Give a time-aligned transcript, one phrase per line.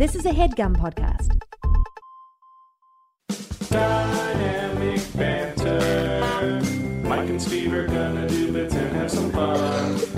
[0.00, 1.38] This is a headgum podcast.
[3.68, 6.62] Dynamic banter.
[7.06, 10.09] Mike and Steve are gonna do bits and have some fun.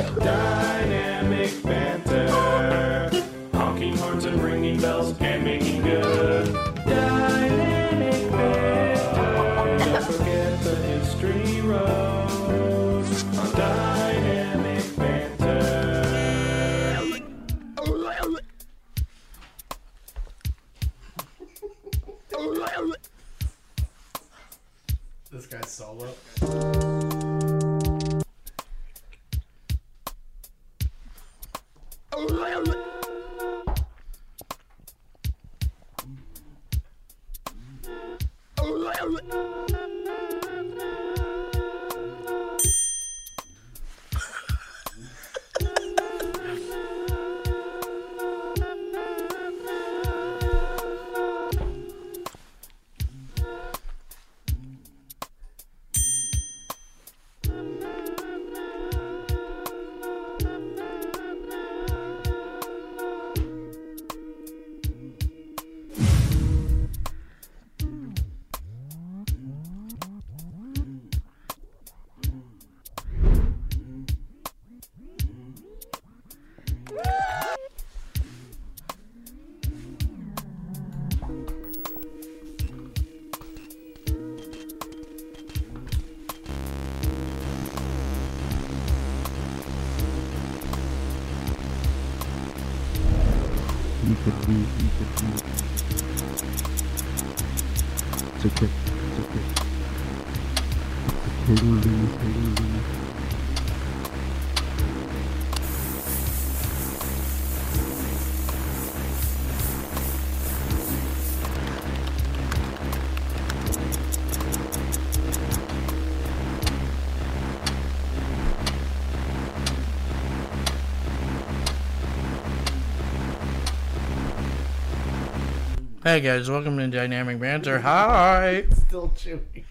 [126.05, 127.79] Hey guys, welcome to Dynamic Banter.
[127.79, 128.65] Hi.
[128.89, 129.65] Still chewing.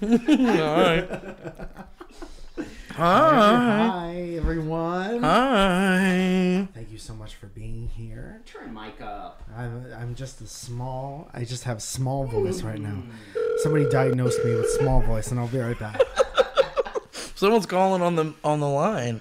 [0.00, 1.06] Hi.
[2.92, 2.96] Hi.
[2.96, 5.22] Hi, everyone.
[5.22, 6.68] Hi.
[6.72, 8.40] Thank you so much for being here.
[8.46, 9.42] Turn mic up.
[9.54, 12.44] I'm, I'm just a small, I just have small hmm.
[12.44, 13.02] voice right now.
[13.58, 16.00] Somebody diagnosed me with small voice, and I'll be right back.
[17.34, 19.20] Someone's calling on the on the line.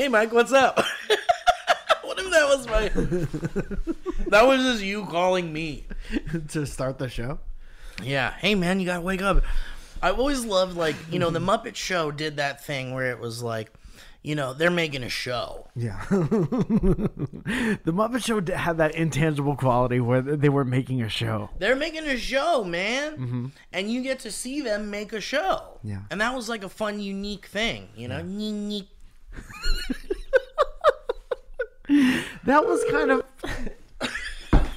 [0.00, 0.78] Hey Mike, what's up?
[2.04, 2.88] what if that was my
[4.28, 5.84] That was just you calling me.
[6.48, 7.38] to start the show?
[8.02, 8.32] Yeah.
[8.32, 9.44] Hey man, you gotta wake up.
[10.00, 13.42] I've always loved like, you know, the Muppet Show did that thing where it was
[13.42, 13.70] like,
[14.22, 15.68] you know, they're making a show.
[15.76, 16.02] Yeah.
[16.08, 21.50] the Muppet Show had that intangible quality where they were making a show.
[21.58, 23.12] They're making a show, man.
[23.12, 23.46] Mm-hmm.
[23.74, 25.78] And you get to see them make a show.
[25.84, 26.00] Yeah.
[26.10, 28.20] And that was like a fun, unique thing, you know?
[28.20, 28.88] Unique.
[32.44, 33.22] That was kind of.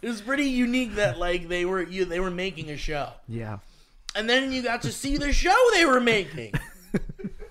[0.00, 3.10] It was pretty unique that like they were you they were making a show.
[3.26, 3.58] Yeah.
[4.14, 6.52] And then you got to see the show they were making.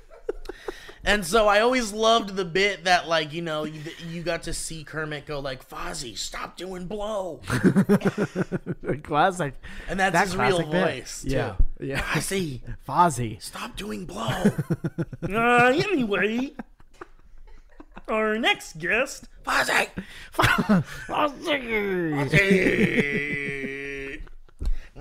[1.03, 4.53] and so I always loved the bit that like, you know, you, you got to
[4.53, 7.41] see Kermit go like, "Fozzie, stop doing blow."
[9.03, 9.53] classic.
[9.89, 10.67] And that's That his real bit.
[11.01, 11.29] voice, too.
[11.29, 11.55] Yeah.
[11.81, 12.01] Yeah.
[12.01, 13.41] Fozzie, Fozzie.
[13.41, 14.43] stop doing blow.
[15.29, 16.53] uh, anyway,
[18.07, 19.89] our next guest, Fozzie.
[21.07, 21.31] Fozzie.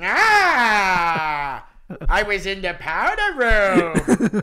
[0.01, 1.67] ah,
[2.09, 4.43] I was in the powder room.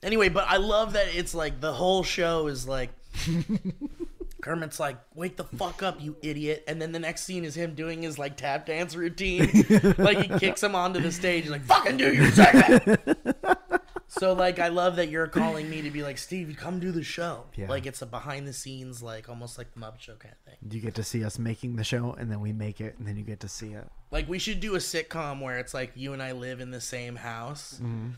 [0.03, 2.89] anyway, but I love that it's like the whole show is like
[4.41, 7.75] Kermit's like, "Wake the fuck up, you idiot!" And then the next scene is him
[7.75, 9.49] doing his like tap dance routine.
[9.97, 12.99] like he kicks him onto the stage, like, "Fucking do your segment."
[14.07, 16.91] so like I love that you're calling me to be like Steve, you come do
[16.91, 17.45] the show.
[17.55, 17.67] Yeah.
[17.67, 20.71] Like it's a behind the scenes, like almost like the Muppet Show kind of thing.
[20.71, 23.17] You get to see us making the show, and then we make it, and then
[23.17, 23.87] you get to see it.
[24.11, 26.81] Like we should do a sitcom where it's like you and I live in the
[26.81, 27.75] same house.
[27.75, 28.09] Mm-hmm.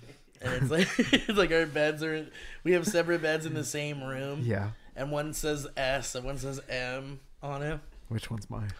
[0.41, 2.27] And it's like it's like our beds are
[2.63, 4.41] we have separate beds in the same room.
[4.43, 4.69] Yeah.
[4.95, 7.79] And one says S and one says M on it.
[8.09, 8.71] Which one's mine?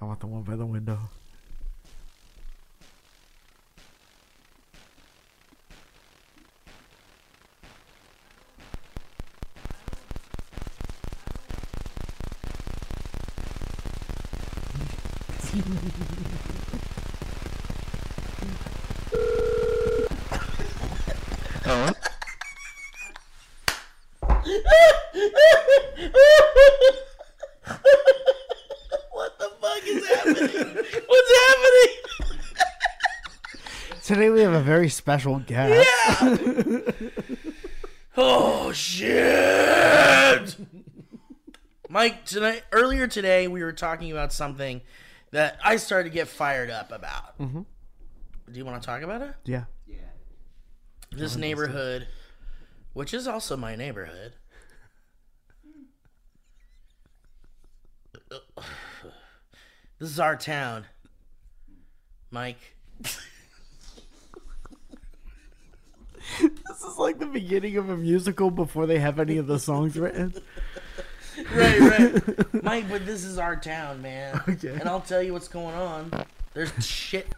[0.00, 0.98] I want the one by the window.
[21.72, 21.86] Hello?
[29.12, 30.84] What the fuck is happening?
[31.06, 31.92] What's happening?
[34.04, 35.88] Today we have a very special guest.
[36.20, 36.80] Yeah.
[38.18, 40.56] Oh shit!
[41.88, 44.82] Mike, tonight earlier today we were talking about something
[45.30, 47.38] that I started to get fired up about.
[47.38, 47.62] Mm-hmm.
[48.50, 49.34] Do you want to talk about it?
[49.46, 49.64] Yeah.
[51.14, 52.08] This neighborhood,
[52.94, 54.34] which is also my neighborhood.
[59.98, 60.86] This is our town,
[62.32, 62.58] Mike.
[66.40, 69.96] This is like the beginning of a musical before they have any of the songs
[69.96, 70.34] written.
[71.54, 72.54] right, right.
[72.64, 74.40] Mike, but this is our town, man.
[74.48, 74.70] Okay.
[74.70, 76.10] And I'll tell you what's going on.
[76.52, 77.28] There's shit.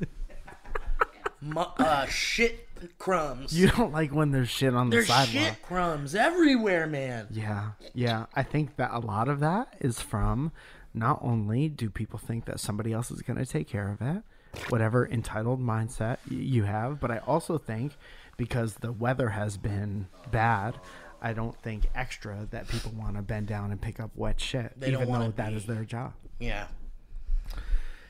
[1.40, 2.68] Mu- uh, shit
[2.98, 3.58] crumbs.
[3.58, 5.28] You don't like when there's shit on the sidewalk.
[5.32, 7.28] There's shit crumbs everywhere, man.
[7.30, 8.26] Yeah, yeah.
[8.34, 10.52] I think that a lot of that is from
[10.94, 14.22] not only do people think that somebody else is going to take care of it,
[14.70, 17.92] whatever entitled mindset y- you have, but I also think
[18.36, 20.74] because the weather has been bad,
[21.22, 24.72] I don't think extra that people want to bend down and pick up wet shit,
[24.80, 26.14] They don't even though that be- is their job.
[26.38, 26.66] Yeah.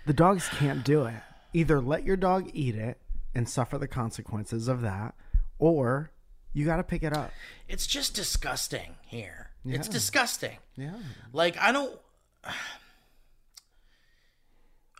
[0.06, 1.14] The dogs can't do it.
[1.52, 2.98] Either let your dog eat it
[3.34, 5.14] and suffer the consequences of that,
[5.58, 6.10] or
[6.52, 7.30] you got to pick it up.
[7.68, 9.50] It's just disgusting here.
[9.64, 10.56] It's disgusting.
[10.76, 10.94] Yeah.
[11.32, 11.98] Like I don't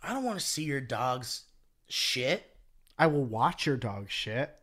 [0.03, 1.43] I don't want to see your dog's
[1.87, 2.45] shit.
[2.97, 4.53] I will watch your dog shit,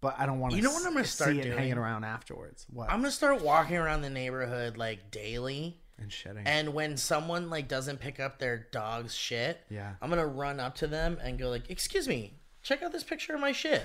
[0.00, 0.56] but I don't want to.
[0.56, 1.52] You know what I'm gonna start doing?
[1.56, 2.66] hanging around afterwards.
[2.70, 2.90] What?
[2.90, 5.80] I'm going to start walking around the neighborhood like daily.
[5.98, 6.42] and shitting.
[6.46, 9.94] And when someone like doesn't pick up their dog's shit, Yeah.
[10.02, 13.34] I'm gonna run up to them and go like, "Excuse me, check out this picture
[13.34, 13.82] of my shit,"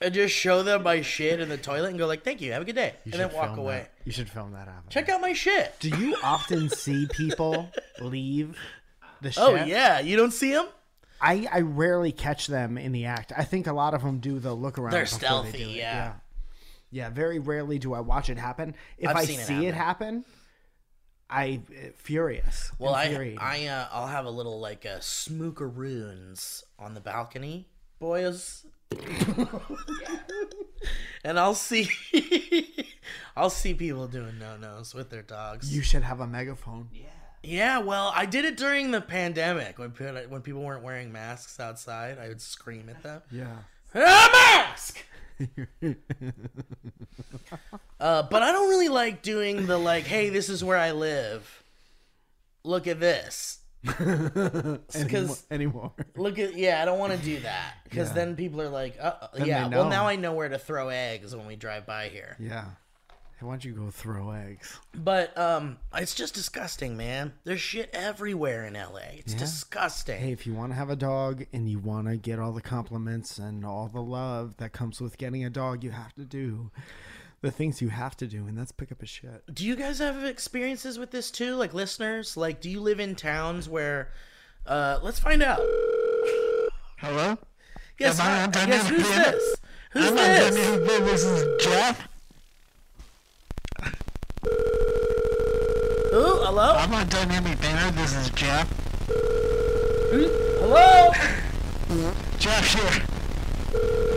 [0.00, 2.62] and just show them my shit in the toilet and go like, "Thank you, have
[2.62, 3.78] a good day," You and then should walk film away.
[3.78, 3.90] that.
[4.04, 4.88] You should film that happening.
[4.90, 5.74] Check out my shit.
[5.78, 7.70] Do you often see people
[8.00, 8.56] leave
[9.20, 9.42] the shit?
[9.44, 10.66] Oh yeah, you don't see them?
[11.24, 13.32] I, I rarely catch them in the act.
[13.36, 14.90] I think a lot of them do the look around.
[14.92, 15.76] They're before stealthy, They do it.
[15.76, 15.94] yeah.
[15.94, 16.12] yeah.
[16.94, 18.74] Yeah, very rarely do I watch it happen.
[18.98, 20.24] If I've I seen it see it happen,
[21.32, 22.70] I uh, furious.
[22.78, 23.36] Well, I.
[23.40, 27.68] I uh, I'll have a little like uh, smookaroons on the balcony,
[27.98, 28.66] boys,
[31.24, 31.88] and I'll see
[33.36, 35.74] I'll see people doing no nos with their dogs.
[35.74, 36.88] you should have a megaphone.
[36.92, 37.06] Yeah,
[37.42, 37.78] Yeah.
[37.78, 42.18] well, I did it during the pandemic when people, when people weren't wearing masks outside.
[42.18, 43.22] I would scream at them.
[43.30, 43.56] Yeah.
[43.94, 45.04] A mask.
[48.00, 51.62] uh, but I don't really like doing the like, hey, this is where I live.
[52.64, 53.58] Look at this.
[53.98, 54.78] Anymore.
[54.92, 55.92] Because anymore.
[56.16, 58.14] look at yeah, I don't want to do that because Yeah.
[58.14, 59.66] then people are like, uh, yeah.
[59.66, 62.36] Well, now I know where to throw eggs when we drive by here.
[62.38, 62.66] Yeah.
[63.42, 64.78] Hey, why don't you go throw eggs?
[64.94, 67.32] But um, it's just disgusting, man.
[67.42, 69.00] There's shit everywhere in LA.
[69.16, 70.20] It's disgusting.
[70.20, 72.62] Hey, if you want to have a dog and you want to get all the
[72.62, 76.70] compliments and all the love that comes with getting a dog, you have to do
[77.40, 79.42] the things you have to do, and that's pick up a shit.
[79.52, 81.56] Do you guys have experiences with this too?
[81.56, 84.12] Like listeners, like do you live in towns where
[84.66, 85.58] uh let's find out.
[86.98, 87.36] Hello?
[87.98, 89.30] Yes, Am I hi- on yes, Dynamic who's Banner?
[89.32, 89.56] this?
[89.90, 90.54] Who's I'm this?
[90.54, 92.08] Not Dynamic This is Jeff.
[96.12, 96.74] Ooh, hello?
[96.76, 97.90] I'm on Dynamic Banner.
[97.92, 98.68] This is Jeff.
[100.12, 100.28] Hmm?
[100.60, 101.10] Hello?
[102.38, 104.11] Jeff here.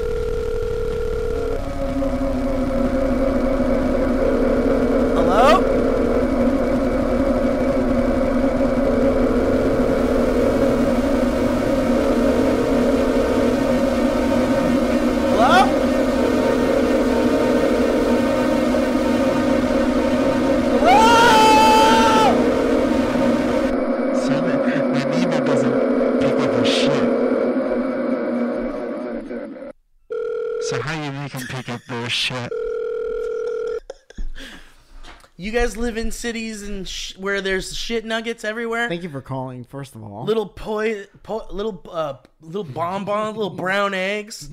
[35.85, 38.89] Live in cities and sh- where there's shit nuggets everywhere.
[38.89, 39.63] Thank you for calling.
[39.63, 44.49] First of all, little poi, po- little uh, little bonbons, little brown eggs.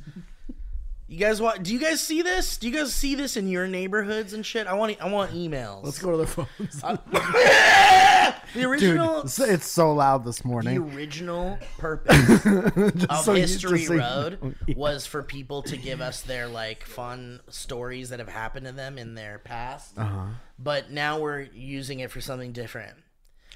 [1.12, 1.62] You guys want?
[1.62, 2.56] Do you guys see this?
[2.56, 4.66] Do you guys see this in your neighborhoods and shit?
[4.66, 4.96] I want.
[4.98, 5.84] I want emails.
[5.84, 6.80] let's go to the phones.
[8.54, 9.18] the original.
[9.18, 10.74] it's- it's so loud this morning.
[10.88, 12.46] the original purpose
[13.10, 14.74] of so History just so you- Road Yeah.
[14.74, 18.96] was for people to give us their like fun stories that have happened to them
[18.96, 19.98] in their past.
[19.98, 20.28] Uh-huh.
[20.58, 22.96] But now we're using it for something different.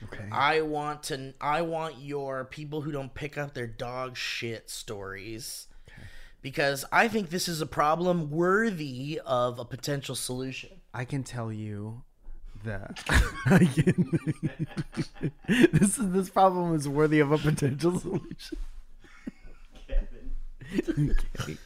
[0.04, 0.28] Okay.
[0.30, 1.32] I want to.
[1.40, 5.68] I want your people who don't pick up their dog shit stories,
[6.42, 10.70] because I think this is a problem worthy of a potential solution.
[10.94, 12.02] I can tell you
[12.64, 13.02] that
[13.46, 15.32] I can,
[15.72, 18.58] this is this problem is worthy of a potential solution.
[20.98, 21.56] Okay.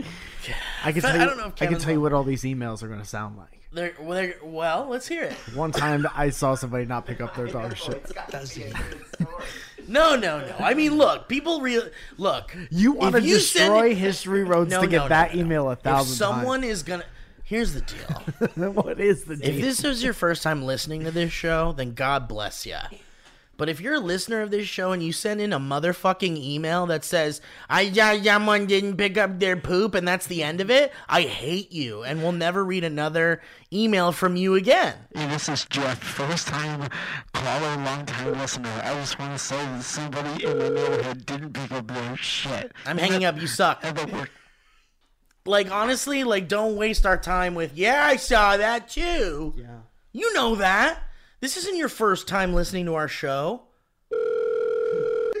[0.84, 1.22] I can tell you.
[1.22, 3.06] I, don't know if I can tell you what all these emails are going to
[3.06, 3.60] sound like.
[3.72, 5.34] They're, well, they're, well, let's hear it.
[5.54, 8.10] One time, I saw somebody not pick up their dog shit.
[9.90, 10.54] No, no, no.
[10.60, 11.82] I mean, look, people real
[12.16, 12.56] look.
[12.70, 15.40] You want to if you send destroy history roads No, to get no, that no.
[15.40, 17.04] email a If thousand someone is gonna,
[17.42, 18.70] here's the deal.
[18.72, 19.48] what is the deal?
[19.50, 22.82] If this is your first time listening to this show, then God bless ya.
[23.60, 26.86] But if you're a listener of this show and you send in a motherfucking email
[26.86, 30.70] that says, I yeah, someone didn't pick up their poop and that's the end of
[30.70, 34.94] it, I hate you and we'll never read another email from you again.
[35.14, 36.88] Hey, this is Jeff, first time
[37.34, 38.72] caller, long time listener.
[38.82, 42.72] I just want to say that somebody in my neighborhood didn't pick up their shit.
[42.86, 43.80] I'm hanging up, you suck.
[43.82, 44.28] And that we're
[45.44, 49.52] Like honestly, like don't waste our time with, yeah, I saw that too.
[49.54, 49.80] yeah.
[50.12, 51.02] You know that.
[51.40, 53.62] This isn't your first time listening to our show.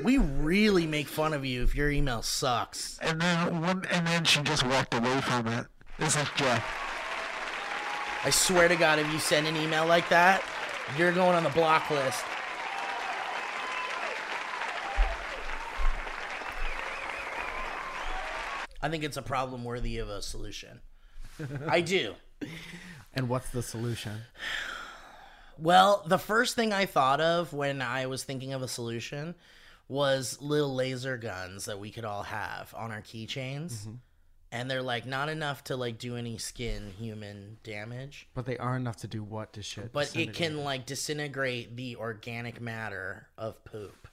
[0.02, 2.98] We really make fun of you if your email sucks.
[3.02, 5.66] and then one, and then she just walked away from it.
[5.98, 6.64] This is Jeff.
[8.24, 10.42] I swear to God, if you send an email like that,
[10.96, 12.24] you're going on the block list.
[18.82, 20.80] I think it's a problem worthy of a solution.
[21.68, 22.14] I do.
[23.12, 24.20] And what's the solution?
[25.60, 29.34] Well, the first thing I thought of when I was thinking of a solution
[29.88, 33.72] was little laser guns that we could all have on our keychains.
[33.72, 33.92] Mm-hmm.
[34.52, 38.76] And they're like not enough to like do any skin human damage, But they are
[38.76, 39.92] enough to do what to shit.
[39.92, 44.08] but it can like disintegrate the organic matter of poop.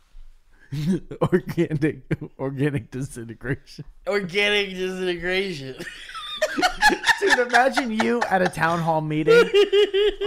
[1.21, 2.01] organic
[2.37, 3.85] organic disintegration.
[4.07, 5.75] Organic disintegration.
[7.19, 9.49] Dude, imagine you at a town hall meeting.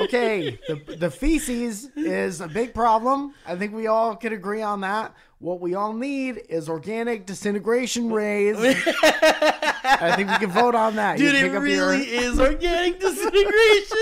[0.01, 3.35] Okay, the, the feces is a big problem.
[3.47, 5.15] I think we all could agree on that.
[5.39, 8.57] What we all need is organic disintegration rays.
[8.61, 11.17] I think we can vote on that.
[11.17, 13.99] Dude, it really your is organic disintegration.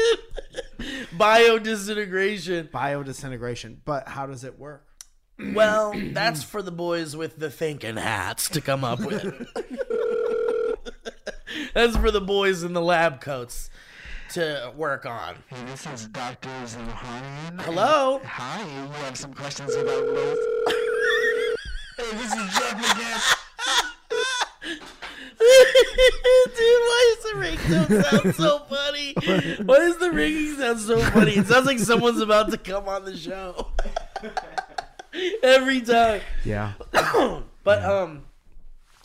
[1.16, 2.68] Bio disintegration.
[2.72, 3.80] bio disintegration.
[3.84, 4.84] But how does it work?
[5.38, 9.46] Well, that's for the boys with the thinking hats to come up with.
[11.74, 13.70] That's for the boys in the lab coats
[14.30, 15.36] to work on.
[15.48, 16.48] Hey, this is Dr.
[16.64, 17.60] Zohanian.
[17.62, 18.20] Hello?
[18.24, 20.38] Hi, you have some questions about both?
[21.96, 23.20] hey, this is Jeff again.
[25.38, 29.14] Dude, why does the ringtone sound so funny?
[29.64, 31.32] Why does the ringing sound so funny?
[31.32, 33.68] It sounds like someone's about to come on the show.
[35.42, 36.20] Every time.
[36.44, 36.72] Yeah.
[37.64, 38.22] But um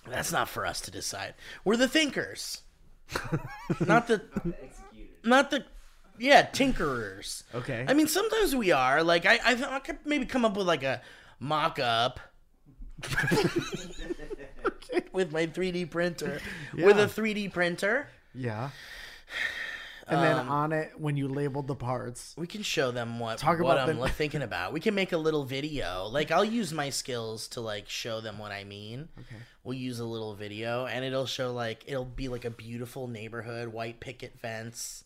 [0.09, 1.35] that's not for us to decide.
[1.63, 2.61] We're the thinkers.
[3.79, 4.21] not the
[5.23, 5.65] not the
[6.19, 7.43] yeah, tinkerers.
[7.53, 7.85] Okay.
[7.87, 9.03] I mean sometimes we are.
[9.03, 11.01] Like I I, th- I could maybe come up with like a
[11.39, 12.19] mock up
[15.11, 16.39] with my 3D printer.
[16.73, 18.07] With a 3D printer.
[18.33, 18.69] Yeah.
[20.07, 23.37] And then Um, on it, when you labeled the parts, We can show them what,
[23.37, 24.73] Talk what about I'm the- thinking about.
[24.73, 26.07] We can make a little video.
[26.07, 29.09] Like I'll use my skills to like show them what I mean.
[29.17, 29.41] Okay.
[29.63, 33.69] We'll use a little video and it'll show like it'll be like a beautiful neighborhood,
[33.69, 35.02] white picket fence.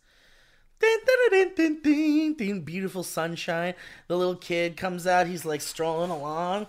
[2.65, 3.73] Beautiful sunshine.
[4.07, 5.27] The little kid comes out.
[5.27, 6.67] He's like strolling along.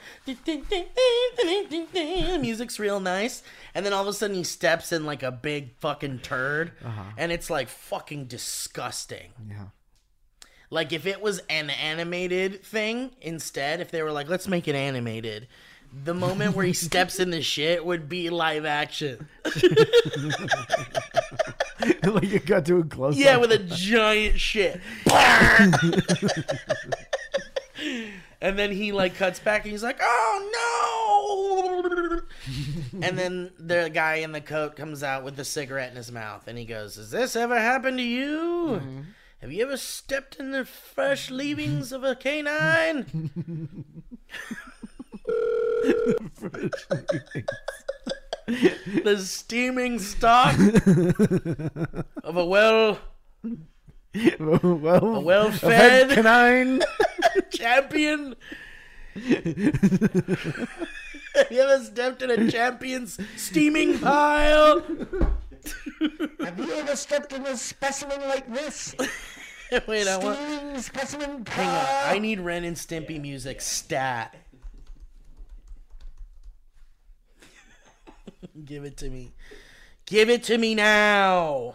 [2.40, 3.42] Music's real nice.
[3.74, 6.72] And then all of a sudden he steps in like a big fucking turd.
[7.16, 9.32] And it's like fucking disgusting.
[9.48, 9.66] yeah.
[10.70, 14.74] Like if it was an animated thing instead, if they were like, let's make it
[14.74, 15.48] animated,
[16.04, 19.28] the moment where he steps in the shit would be live action.
[22.04, 24.80] like you got to a close Yeah, with a giant shit.
[28.40, 30.50] and then he like cuts back and he's like, "Oh
[32.12, 32.22] no!"
[33.02, 36.46] and then the guy in the coat comes out with the cigarette in his mouth
[36.48, 39.00] and he goes, "Has this ever happened to you?" Mm-hmm.
[39.40, 43.84] Have you ever stepped in the fresh leavings of a canine?
[49.04, 50.56] the steaming stock
[52.24, 52.98] of a well
[54.40, 56.80] well, a well-fed canine.
[57.50, 58.34] champion.
[59.14, 59.36] Have
[61.50, 64.80] you ever stepped in a champion's steaming pile?
[66.40, 68.94] Have you ever stepped in a specimen like this?
[69.86, 70.38] Wait, I want.
[70.38, 72.14] Steaming specimen Hang on.
[72.14, 74.34] I need Ren and Stimpy music stat.
[78.64, 79.32] Give it to me.
[80.06, 81.74] Give it to me now.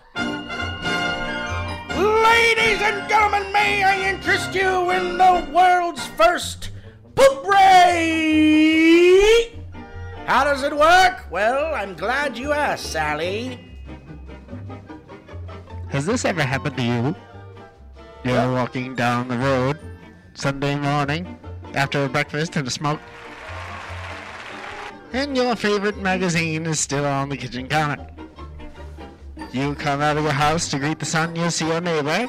[1.96, 6.72] Ladies and gentlemen, may I interest you in the world's first
[7.16, 8.44] poop ray?
[10.26, 11.28] How does it work?
[11.30, 13.60] Well, I'm glad you asked, Sally.
[15.90, 17.16] Has this ever happened to you?
[18.24, 19.78] You're walking down the road
[20.34, 21.38] Sunday morning
[21.76, 23.02] after breakfast and a smoke,
[25.14, 28.08] and your favorite magazine is still on the kitchen counter.
[29.52, 32.28] You come out of your house to greet the sun, you see your neighbor.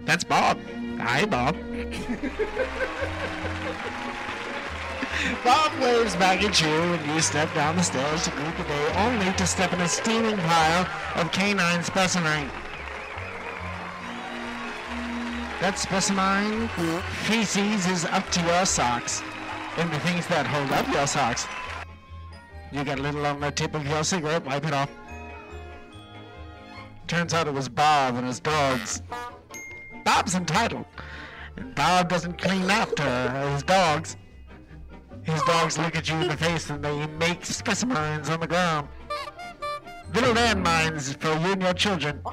[0.00, 0.58] That's Bob.
[0.98, 1.56] Hi, Bob.
[5.44, 8.92] Bob waves back at you, and you step down the stairs to greet the day,
[8.96, 12.50] only to step in a steaming pile of canine specimen.
[15.60, 16.98] That specimen hmm?
[17.24, 19.22] feces is up to your socks,
[19.78, 21.46] and the things that hold up your socks.
[22.72, 24.90] You got a little on the tip of your cigarette, wipe it off.
[27.06, 29.02] Turns out it was Bob and his dogs.
[30.04, 30.84] Bob's entitled,
[31.56, 34.16] and Bob doesn't clean after his dogs.
[35.22, 38.88] His dogs look at you in the face and they make specimens on the ground.
[40.14, 42.20] Little landmines for you and your children.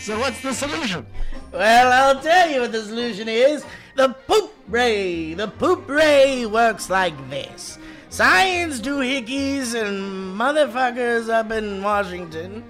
[0.00, 1.06] So what's the solution?
[1.52, 3.64] Well, I'll tell you what the solution is.
[3.96, 5.34] The poop ray.
[5.34, 7.78] The poop ray works like this.
[8.08, 12.64] Science doohickeys and motherfuckers up in Washington.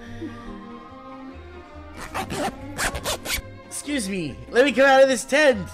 [3.66, 4.36] Excuse me.
[4.50, 5.68] Let me come out of this tent.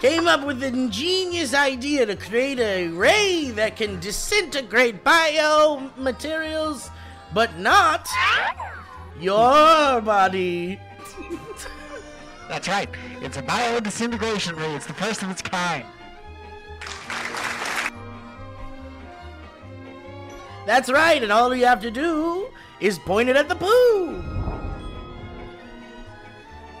[0.00, 6.90] Came up with an ingenious idea to create a ray that can disintegrate biomaterials,
[7.34, 8.08] but not
[9.20, 10.80] your body.
[12.48, 12.88] That's right.
[13.20, 14.74] It's a biodisintegration ray.
[14.74, 15.84] It's the first of its kind.
[20.66, 22.48] That's right, and all you have to do
[22.80, 24.22] is point it at the poo.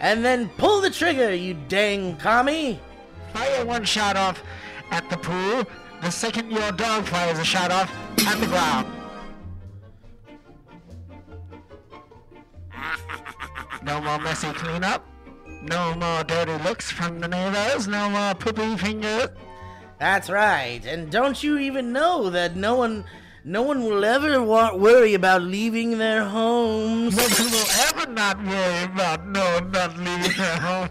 [0.00, 2.80] And then pull the trigger, you dang commie.
[3.32, 4.42] Fire one shot off
[4.90, 5.64] at the pool.
[6.02, 7.92] The second your dog fires a shot off
[8.26, 8.99] at the ground.
[13.82, 15.06] No more messy cleanup.
[15.62, 17.86] No more dirty looks from the neighbors.
[17.88, 19.28] No more poopy fingers.
[19.98, 23.04] That's right, and don't you even know that no one,
[23.44, 27.14] no one will ever wa- worry about leaving their homes.
[27.16, 30.88] Nobody will ever not worry about no one not leaving their home.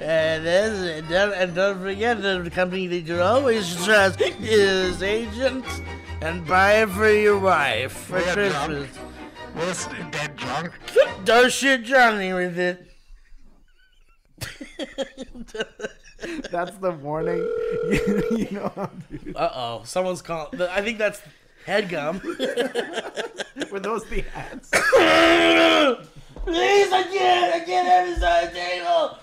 [0.00, 5.64] And, this, and, don't, and don't forget the company that you always trust is Agent
[6.20, 8.88] and buy it for your wife for Yeah, Christmas.
[9.56, 10.72] Was dead drunk?
[11.24, 12.84] Don't shoot Johnny with it.
[16.50, 17.38] That's the warning.
[18.30, 18.72] you know,
[19.34, 20.60] Uh oh, someone's calling.
[20.62, 21.20] I think that's
[21.66, 22.22] headgum.
[23.70, 24.70] were those the ads?
[26.44, 27.54] Please, I can't.
[27.54, 29.18] I can't have this on the table.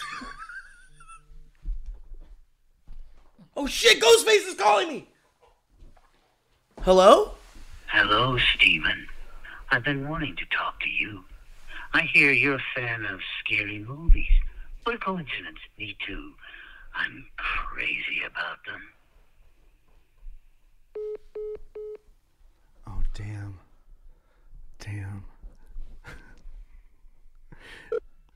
[3.56, 4.00] oh shit!
[4.00, 5.08] Ghostface is calling me.
[6.82, 7.32] Hello?
[7.86, 9.06] Hello, Stephen.
[9.70, 11.24] I've been wanting to talk to you.
[11.92, 14.30] I hear you're a fan of scary movies.
[14.82, 15.58] What a coincidence.
[15.78, 16.32] Me too.
[16.94, 18.82] I'm crazy about them.
[22.86, 23.24] Oh damn.
[23.24, 23.63] Damn.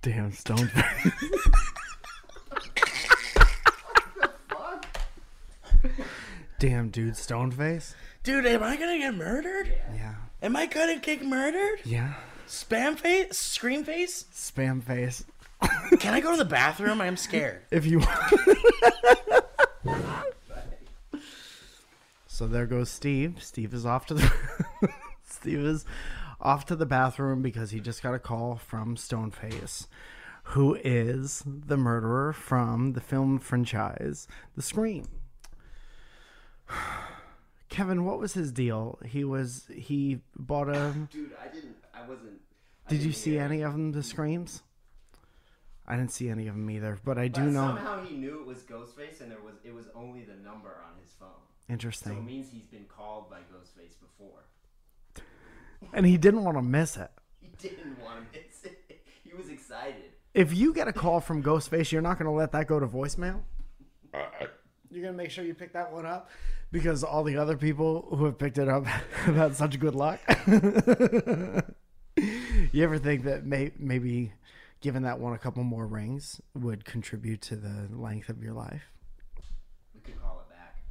[0.02, 0.70] Damn stone.
[6.58, 7.94] Damn dude, Stoneface?
[8.24, 9.72] Dude, am I gonna get murdered?
[9.94, 10.14] Yeah.
[10.42, 11.80] Am I gonna get murdered?
[11.84, 12.14] Yeah.
[12.48, 13.36] Spam face?
[13.38, 14.24] Scream face?
[14.34, 15.24] Spam face.
[16.00, 17.00] Can I go to the bathroom?
[17.00, 17.62] I'm scared.
[17.70, 18.32] If you want.
[22.26, 23.42] So there goes Steve.
[23.42, 24.32] Steve is off to the
[25.24, 25.84] Steve is
[26.40, 29.86] off to the bathroom because he just got a call from Stoneface,
[30.44, 35.06] who is the murderer from the film franchise The Scream.
[37.68, 38.98] Kevin, what was his deal?
[39.04, 40.94] He was he bought a.
[41.12, 41.76] Dude, I didn't.
[41.94, 42.40] I wasn't.
[42.86, 43.42] I Did you didn't see hear.
[43.42, 43.92] any of them?
[43.92, 44.62] The screams.
[45.86, 47.66] I didn't see any of them either, but I do But know.
[47.76, 50.98] somehow he knew it was Ghostface, and there was it was only the number on
[51.02, 51.28] his phone.
[51.68, 52.12] Interesting.
[52.12, 54.44] So it Interesting, means he's been called by Ghostface before.
[55.92, 57.10] And he didn't want to miss it.
[57.40, 58.74] He didn't want to miss it.
[59.24, 60.04] He was excited.
[60.34, 62.86] If you get a call from Ghostface, you're not going to let that go to
[62.86, 63.42] voicemail.
[64.14, 64.24] Uh,
[64.90, 66.30] you're going to make sure you pick that one up
[66.72, 68.86] because all the other people who have picked it up
[69.24, 70.18] have had such good luck.
[72.16, 74.32] you ever think that may, maybe
[74.80, 78.82] giving that one a couple more rings would contribute to the length of your life?
[79.94, 80.82] We could call it back.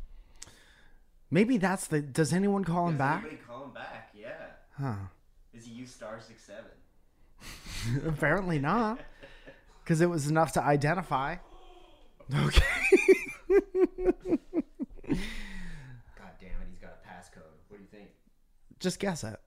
[1.32, 2.02] Maybe that's the.
[2.02, 3.20] Does anyone call him Does back?
[3.22, 4.07] anybody call him back?
[4.80, 4.86] Yeah.
[4.86, 4.96] Huh.
[5.54, 8.08] Does he use star six seven?
[8.08, 9.00] Apparently not.
[9.84, 11.38] Because it was enough to identify.
[12.36, 12.62] Okay.
[13.48, 13.62] God
[16.42, 17.56] damn it, he's got a passcode.
[17.70, 18.10] What do you think?
[18.82, 19.40] Just guess it.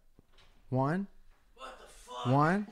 [0.71, 1.09] One.
[1.57, 2.33] What the fuck?
[2.33, 2.69] One.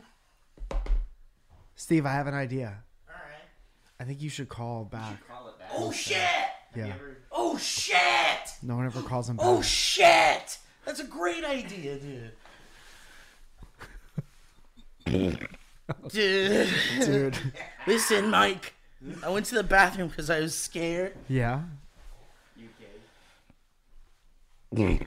[1.74, 2.84] Steve, I have an idea.
[3.06, 3.22] Alright.
[4.00, 5.28] I think you should call back.
[5.28, 5.68] Call it back.
[5.76, 6.16] Oh shit!
[6.74, 6.86] Yeah.
[6.86, 7.96] Ever- Oh shit!
[8.62, 9.58] No one ever calls him oh, back.
[9.58, 10.58] Oh shit!
[10.86, 12.32] That's a great idea, dude.
[15.08, 15.48] Dude.
[17.00, 17.38] Dude.
[17.86, 18.74] Listen, Mike.
[19.22, 21.16] I went to the bathroom because I was scared.
[21.28, 21.62] Yeah.
[22.58, 22.86] UK.
[24.76, 25.06] I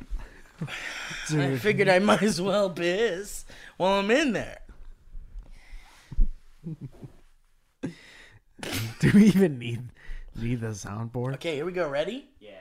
[1.28, 1.62] Dude.
[1.62, 3.46] figured I might as well piss
[3.78, 4.60] while I'm in there.
[9.00, 9.90] Do we even need
[10.36, 11.34] need the soundboard?
[11.36, 11.90] Okay, here we go.
[11.90, 12.30] Ready?
[12.40, 12.52] Yeah.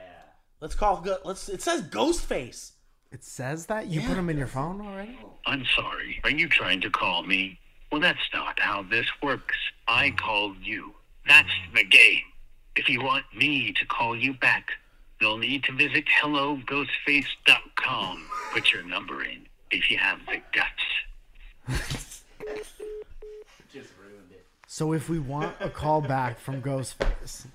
[0.61, 1.01] Let's call.
[1.01, 1.49] Go, let's.
[1.49, 2.73] It says Ghostface.
[3.13, 3.89] It says that?
[3.89, 5.19] You put him in your phone already?
[5.45, 6.21] I'm sorry.
[6.23, 7.59] Are you trying to call me?
[7.91, 9.57] Well, that's not how this works.
[9.89, 10.95] I called you.
[11.27, 12.23] That's the game.
[12.77, 14.69] If you want me to call you back,
[15.21, 18.27] you'll need to visit helloghostface.com.
[18.53, 20.85] Put your number in if you have the guts.
[23.73, 24.47] Just ruined it.
[24.69, 27.47] So if we want a call back from Ghostface,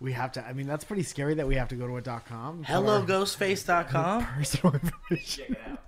[0.00, 0.44] we have to.
[0.44, 2.58] I mean, that's pretty scary that we have to go to a dot com.
[2.58, 3.06] and put our
[4.36, 5.46] Personal information.
[5.46, 5.80] Check it out.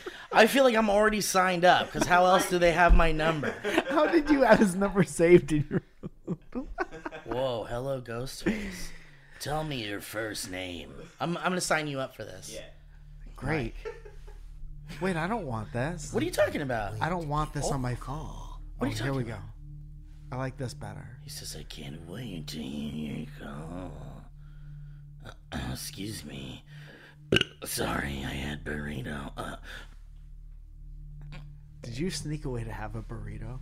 [0.32, 3.54] I feel like I'm already signed up because how else do they have my number?
[3.90, 5.82] How did you have his number saved in your?
[7.26, 8.88] Whoa, hello Ghostface.
[9.40, 10.94] Tell me your first name.
[11.20, 12.50] I'm, I'm gonna sign you up for this.
[12.54, 12.64] Yeah.
[13.36, 13.74] Great.
[15.00, 16.12] Wait, I don't want this.
[16.12, 16.94] What are you talking about?
[17.00, 17.78] I don't want this on oh.
[17.78, 18.30] my phone.
[18.78, 19.51] What are you oh, here we talking go.
[20.32, 21.06] I like this better.
[21.22, 23.92] He says, I can't wait to hear you call.
[25.26, 26.64] Uh, excuse me.
[27.66, 29.30] Sorry, I had burrito.
[29.36, 29.56] Uh,
[31.82, 33.58] Did you sneak away to have a burrito?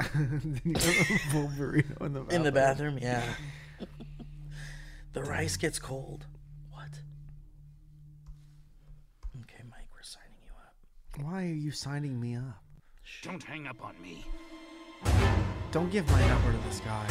[0.12, 2.30] Did you have a full burrito in the bathroom?
[2.30, 2.94] in the bathroom?
[2.96, 3.86] bathroom, yeah.
[5.12, 6.26] the rice gets cold.
[6.72, 7.00] What?
[9.42, 11.24] Okay, Mike, we're signing you up.
[11.24, 12.64] Why are you signing me up?
[13.22, 14.24] Don't hang up on me.
[15.70, 17.06] Don't give my number to this guy.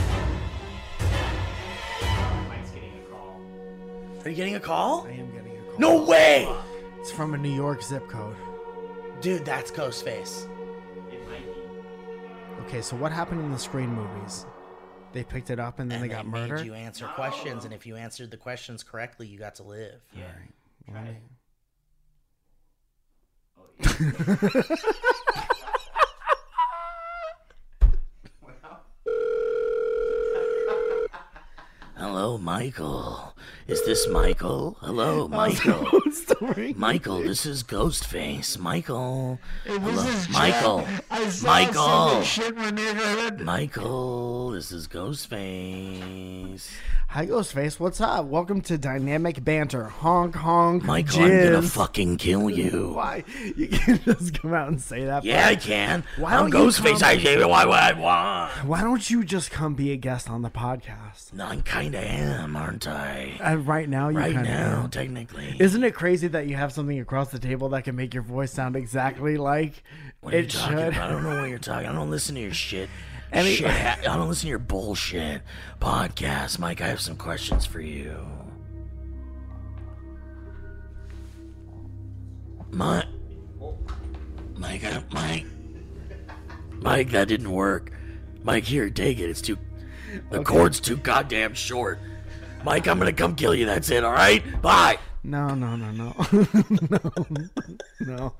[2.50, 3.40] Mike's getting a call.
[4.26, 5.06] Are you getting a call?
[5.08, 5.80] I am getting a call.
[5.80, 6.48] No way!
[7.00, 8.36] It's from a New York zip code.
[9.22, 10.46] Dude, that's Ghostface.
[11.12, 11.52] It might be.
[12.68, 14.46] Okay, so what happened in the Scream movies?
[15.14, 16.66] They picked it up and then And they got made murdered.
[16.66, 20.02] you answer questions, and if you answered the questions correctly, you got to live.
[20.16, 20.26] Yeah.
[20.94, 21.18] Let me-
[32.10, 33.36] Hello, Michael.
[33.68, 34.78] Is this Michael?
[34.80, 35.86] Hello, Michael.
[36.78, 38.58] Michael, this is Ghostface.
[38.58, 39.40] Michael.
[39.66, 40.88] Hey, Hello, Michael.
[41.44, 42.10] Michael.
[42.12, 43.42] some shit in my neighborhood.
[43.42, 46.72] Michael, this is Ghostface.
[47.10, 47.80] Hi, Ghostface.
[47.80, 48.26] What's up?
[48.26, 49.84] Welcome to Dynamic Banter.
[49.84, 50.84] Honk, honk.
[50.84, 52.94] Michael, I'm gonna fucking kill you.
[52.96, 53.24] Why?
[53.56, 55.24] You can't just come out and say that.
[55.24, 56.04] Yeah, I can.
[56.18, 57.02] Why I'm don't you Ghostface.
[57.02, 58.52] come- I what I want.
[58.66, 61.34] Why don't you just come be a guest on the podcast?
[61.34, 63.40] No, I kinda am, aren't I?
[63.40, 64.92] Uh, right now, you Right kind now, of.
[64.92, 65.56] technically.
[65.60, 68.54] Isn't it crazy that you have something across the table that can make your voice
[68.54, 69.84] sound exactly like
[70.22, 70.88] What are you it talking should?
[70.88, 71.10] about?
[71.10, 71.88] I don't know what you're talking.
[71.88, 72.90] I don't listen to your shit.
[73.32, 73.70] Any- shit.
[73.70, 75.42] ha- I don't listen to your bullshit
[75.82, 76.82] podcast, Mike.
[76.82, 78.16] I have some questions for you.
[82.72, 83.06] My,
[84.56, 85.46] Mike, I, Mike,
[86.82, 87.92] Mike, that didn't work.
[88.44, 89.30] Mike, here, take it.
[89.30, 89.58] It's too.
[90.30, 92.00] The cord's too goddamn short.
[92.64, 93.66] Mike, I'm gonna come kill you.
[93.66, 94.04] That's it.
[94.04, 94.62] All right.
[94.62, 94.98] Bye.
[95.24, 96.16] No, no, no, no,
[96.90, 97.50] no,
[98.00, 98.34] no.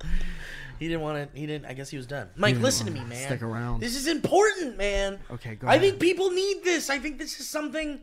[0.78, 1.38] He didn't want to.
[1.38, 1.66] He didn't.
[1.66, 2.28] I guess he was done.
[2.36, 3.26] Mike, didn't listen to me, wanna man.
[3.26, 3.80] stick around.
[3.80, 5.18] This is important, man.
[5.30, 5.80] Okay, go I ahead.
[5.82, 6.88] think people need this.
[6.90, 8.00] I think this is something.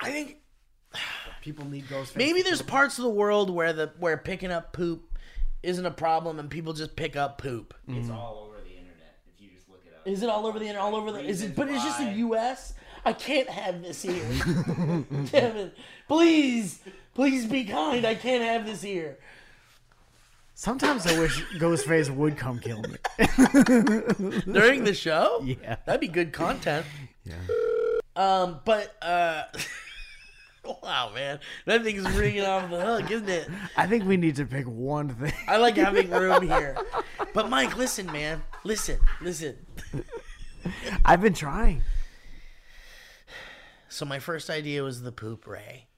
[0.00, 0.38] I think
[1.42, 2.16] People need Ghostface.
[2.16, 5.18] maybe there's parts of the world where the where picking up poop
[5.62, 7.74] isn't a problem and people just pick up poop.
[7.88, 10.06] It's all over the internet if you just look it up.
[10.06, 10.82] Is it all over the internet?
[10.82, 11.20] All over the?
[11.20, 11.54] Is it?
[11.56, 12.74] But it's just the U.S.
[13.06, 14.24] I can't have this here.
[15.26, 15.72] Kevin,
[16.08, 16.80] please,
[17.14, 18.06] please be kind.
[18.06, 19.18] I can't have this here.
[20.54, 22.96] Sometimes I wish Ghostface would come kill me.
[24.52, 25.42] during the show.
[25.44, 25.76] Yeah.
[25.84, 26.86] that'd be good content.
[27.24, 27.34] Yeah.
[28.16, 29.42] Um, but uh,
[30.82, 33.48] wow, man, that thing's ringing off the hook, isn't it?
[33.76, 35.32] I think we need to pick one thing.
[35.48, 36.76] I like having room here.
[37.32, 39.56] But Mike, listen, man, listen, listen.
[41.04, 41.82] I've been trying.
[43.88, 45.88] So my first idea was the poop ray,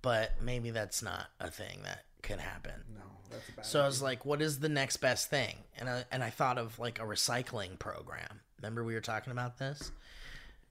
[0.00, 2.72] but maybe that's not a thing that could happen.
[2.94, 3.66] No, that's bad.
[3.66, 5.56] So I was like, what is the next best thing?
[5.78, 8.40] And I, and I thought of like a recycling program.
[8.60, 9.90] Remember we were talking about this?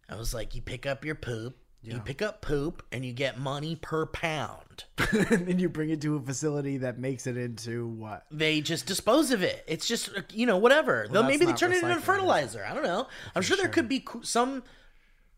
[0.10, 3.40] I was like, you pick up your poop, you pick up poop, and you get
[3.40, 4.84] money per pound.
[5.12, 8.26] and then you bring it to a facility that makes it into what?
[8.30, 9.64] They just dispose of it.
[9.68, 11.08] It's just you know whatever.
[11.10, 12.64] They'll maybe they turn it into fertilizer.
[12.64, 13.08] I don't know.
[13.36, 14.64] I'm sure there could be some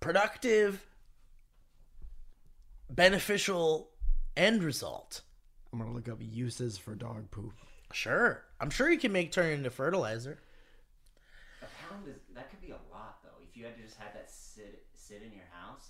[0.01, 0.85] productive,
[2.89, 3.89] beneficial
[4.35, 5.21] end result.
[5.73, 7.51] I'm gonna look up uses for dog poop.
[7.91, 10.37] Sure, I'm sure you can make turn it into fertilizer.
[11.61, 13.41] A pound is that could be a lot though.
[13.43, 15.87] If you had to just have that sit sit in your house,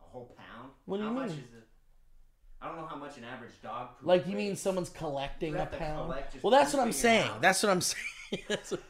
[0.00, 0.70] a whole pound.
[0.86, 1.38] What do you much mean?
[1.38, 1.66] is it?
[2.62, 3.98] I don't know how much an average dog.
[3.98, 4.60] Poop Like you mean weighs.
[4.60, 6.06] someone's collecting You a have to pound?
[6.06, 7.26] collect just Well, that's what poop I'm in your saying.
[7.26, 7.38] house.
[7.42, 8.42] That's what I'm saying.
[8.48, 8.82] That's what-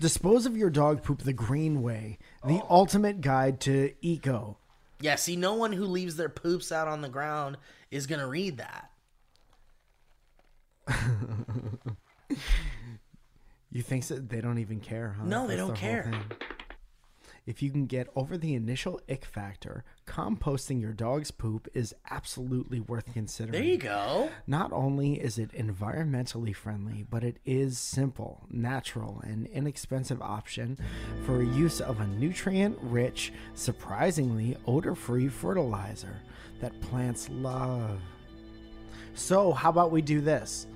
[0.00, 2.18] Dispose of your dog poop the green way.
[2.46, 2.66] The oh.
[2.70, 4.58] ultimate guide to eco.
[5.00, 5.16] yeah.
[5.16, 7.58] See, no one who leaves their poops out on the ground
[7.90, 8.89] is gonna read that.
[13.72, 15.24] You think that they don't even care, huh?
[15.24, 16.12] No, they That's don't the care.
[17.46, 22.80] If you can get over the initial ick factor, composting your dog's poop is absolutely
[22.80, 23.52] worth considering.
[23.52, 24.30] There you go.
[24.46, 30.76] Not only is it environmentally friendly, but it is simple, natural, and inexpensive option
[31.24, 36.20] for use of a nutrient-rich, surprisingly odor-free fertilizer
[36.60, 38.00] that plants love.
[39.14, 40.66] So, how about we do this?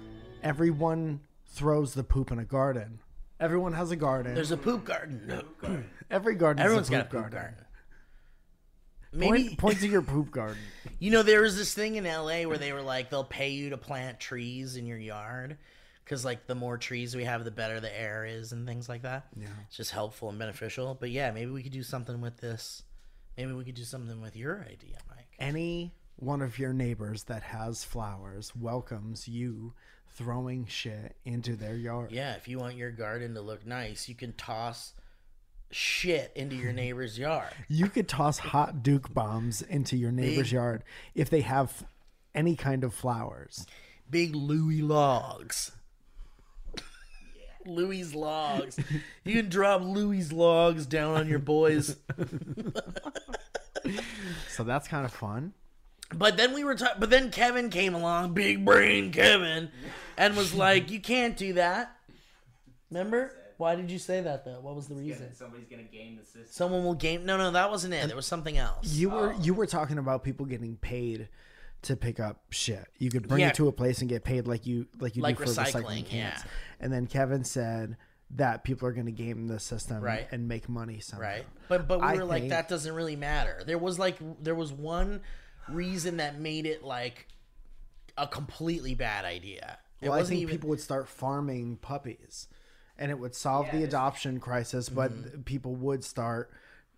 [0.45, 3.01] Everyone throws the poop in a garden.
[3.41, 4.35] Everyone has a garden.
[4.35, 5.43] There's a poop garden.
[6.11, 7.55] Every garden Everyone's a got a poop garden.
[9.13, 10.59] Maybe Point, point to your poop garden.
[10.99, 13.71] you know there was this thing in LA where they were like they'll pay you
[13.71, 15.57] to plant trees in your yard
[16.05, 19.03] because like the more trees we have, the better the air is and things like
[19.03, 19.27] that.
[19.37, 19.47] Yeah.
[19.67, 20.97] it's just helpful and beneficial.
[20.99, 22.83] But yeah, maybe we could do something with this.
[23.39, 25.29] Maybe we could do something with your idea, Mike.
[25.39, 29.73] Any one of your neighbors that has flowers welcomes you
[30.15, 32.13] throwing shit into their yard.
[32.13, 34.93] Yeah, if you want your garden to look nice, you can toss
[35.71, 37.53] shit into your neighbor's yard.
[37.69, 41.85] You could toss hot Duke bombs into your neighbor's Big- yard if they have
[42.35, 43.67] any kind of flowers.
[44.11, 45.73] Big Louis logs.
[47.67, 48.79] Louis logs.
[49.25, 51.97] You can drop Louis logs down on your boys.
[54.49, 55.53] So that's kind of fun.
[56.13, 56.97] But then we were talking.
[57.01, 59.71] But then Kevin came along, big brain Kevin,
[60.17, 61.97] and was like, "You can't do that."
[62.91, 63.33] Remember?
[63.57, 64.61] Why did you say that though?
[64.61, 65.35] What was the reason?
[65.35, 66.47] Somebody's gonna game the system.
[66.51, 67.25] Someone will game.
[67.25, 68.07] No, no, that wasn't it.
[68.07, 68.93] There was something else.
[68.93, 69.41] You were oh.
[69.41, 71.29] you were talking about people getting paid
[71.83, 72.85] to pick up shit.
[72.99, 73.49] You could bring Yeah.
[73.49, 75.85] it to a place and get paid like you like you Like do for recycling,
[75.85, 76.41] recycling, cans.
[76.45, 76.51] yeah.
[76.81, 77.97] And then Kevin said
[78.33, 80.27] that people are going to game the system Right.
[80.33, 81.25] and make money somehow.
[81.29, 81.47] right?
[81.69, 83.63] But but we I were like, think- that doesn't really matter.
[83.65, 85.21] There was like there was one
[85.69, 87.29] reason that made it like
[88.17, 89.79] a completely bad idea.
[90.01, 90.55] It Well, I think even.
[90.55, 92.49] people would start farming puppies,
[92.99, 94.89] and it would solve Yeah, the adoption crisis.
[94.89, 95.43] But Mm-hmm.
[95.43, 96.51] people would start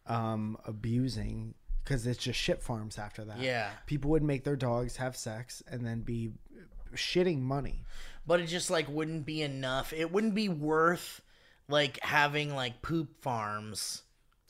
[0.07, 3.38] um, abusing because it's just shit farms after that.
[3.40, 3.70] Yeah.
[3.87, 6.33] people would make their dogs have sex and then be
[6.94, 7.85] shitting money.
[8.26, 9.92] but it just like wouldn't be enough.
[9.92, 11.20] It wouldn't be worth
[11.68, 14.02] like having like poop farms.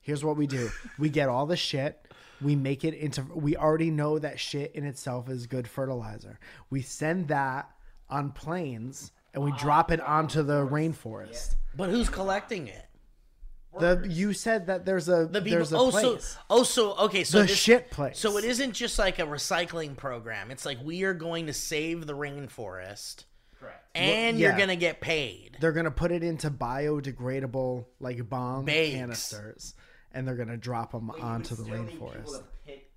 [0.07, 2.01] Here's what we do: we get all the shit.
[2.40, 3.23] We make it into.
[3.35, 6.38] We already know that shit in itself is good fertilizer.
[6.71, 7.69] We send that
[8.09, 11.57] on planes and we drop it onto the rainforest.
[11.77, 12.87] But who's collecting it?
[13.79, 15.59] The you said that there's a The people.
[15.59, 16.25] there's a oh, place.
[16.25, 17.25] so oh, so okay.
[17.25, 18.19] So the this- shit place.
[18.19, 20.51] So it isn't just like a recycling program.
[20.51, 23.25] It's like we are going to save the rainforest,
[23.61, 23.85] Correct.
[23.95, 24.49] and yeah.
[24.49, 25.59] you're gonna get paid.
[25.61, 28.95] They're gonna put it into biodegradable like bomb Bags.
[28.95, 29.75] canisters,
[30.16, 32.42] and they're gonna drop them But onto the still need people rainforest.
[32.66, 32.90] pick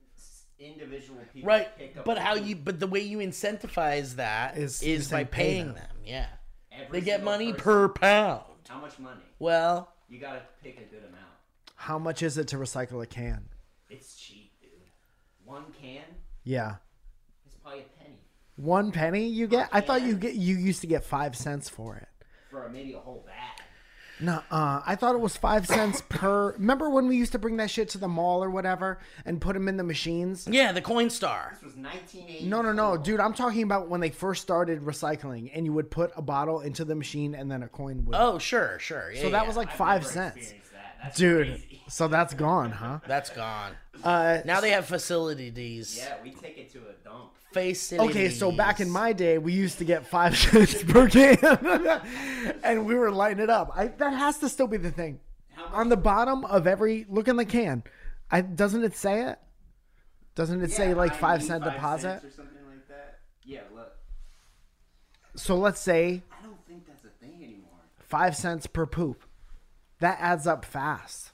[0.57, 1.47] individual people.
[1.47, 2.45] Right, pick up but how poop.
[2.47, 2.55] you?
[2.55, 5.75] But the way you incentivize that Is is, by paying them.
[5.75, 5.95] them.
[6.05, 6.27] Yeah.
[6.71, 7.63] Every They get money person.
[7.63, 8.43] per pound.
[8.67, 9.21] How much money?
[9.39, 11.25] Well, You gotta pick a good amount.
[11.75, 13.47] How much is it to recycle a can?
[13.89, 14.69] It's cheap, dude.
[15.45, 16.03] One can
[16.43, 16.75] Yeah.
[17.45, 18.15] It's probably a penny
[18.57, 19.69] One penny you get?
[19.71, 22.07] I thought you get you used to get five cents for it.
[22.49, 23.58] for maybe a whole bag.
[24.21, 26.51] No, uh, I thought it was five cents per.
[26.53, 29.53] Remember when we used to bring that shit to the mall or whatever and put
[29.53, 30.47] them in the machines?
[30.49, 31.53] yeah, the Coinstar.
[31.53, 32.45] This was 1980.
[32.47, 33.19] No, no, no, dude.
[33.19, 36.83] I'm talking about when they first started recycling, and you would put a bottle into
[36.83, 38.15] the machine, and then a coin would.
[38.17, 39.11] Oh, sure, sure.
[39.11, 39.47] Yeah, so that yeah.
[39.47, 40.59] was like I've five cents, that.
[41.01, 41.47] That's dude.
[41.47, 41.81] crazy.
[41.87, 42.99] So that's gone, huh?
[43.07, 43.71] that's gone.
[44.03, 45.97] Uh, Now they have facility facilities.
[45.97, 47.31] Yeah, we take it to a dump.
[47.51, 48.15] Facilities.
[48.15, 51.37] Okay, so back in my day, we used to get five cents per can,
[52.63, 53.71] and we were lighting it up.
[53.75, 55.19] I, that has to still be the thing.
[55.73, 57.83] On the bottom of every look in the can,
[58.31, 59.39] I doesn't it say it?
[60.35, 62.21] Doesn't it say like five cent five deposit?
[62.21, 63.19] cents or something like that.
[63.43, 63.91] Yeah, look.
[65.35, 67.79] So let's say I don't think that's a thing anymore.
[67.97, 69.23] five cents per poop.
[69.99, 71.31] That adds up fast.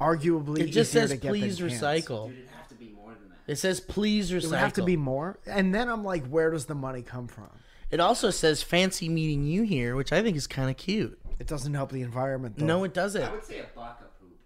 [0.00, 2.28] Arguably, it just says to get please recycle.
[2.28, 3.39] Dude, it'd have to be more than that.
[3.50, 4.44] It says please recycle.
[4.44, 7.26] It would have to be more, and then I'm like, where does the money come
[7.26, 7.50] from?
[7.90, 11.18] It also says fancy meeting you here, which I think is kind of cute.
[11.40, 12.58] It doesn't help the environment.
[12.58, 12.66] Though.
[12.66, 13.24] No, it doesn't.
[13.24, 14.38] I would say a buck of poop.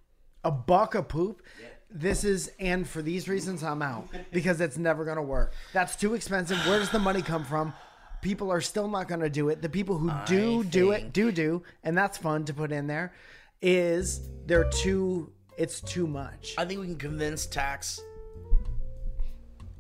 [0.42, 1.42] a buck of poop.
[1.60, 1.68] Yeah.
[1.90, 5.52] This is, and for these reasons, I'm out because it's never gonna work.
[5.74, 6.56] That's too expensive.
[6.66, 7.74] Where does the money come from?
[8.22, 9.60] People are still not gonna do it.
[9.60, 13.12] The people who do do it do do, and that's fun to put in there.
[13.60, 15.30] Is they're too?
[15.58, 16.54] It's too much.
[16.56, 18.00] I think we can convince tax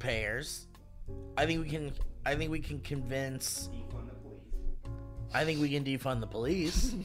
[0.04, 0.66] payers.
[1.36, 1.92] I think we can.
[2.26, 3.68] I think we can convince.
[3.72, 4.94] Defund the police.
[5.34, 6.94] I think we can defund the police.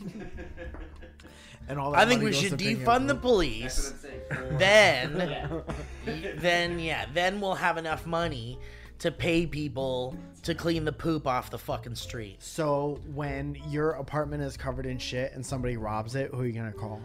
[1.67, 3.93] And all I think we should defund the That's police.
[4.01, 4.49] what I'm.
[4.49, 5.17] For- Then,
[6.07, 6.31] Yeah.
[6.37, 8.57] then yeah, then we'll have enough money
[8.99, 12.41] to pay people to clean the poop off the fucking street.
[12.41, 16.53] So when your apartment is covered in shit and somebody robs it, who are you
[16.53, 17.01] gonna call?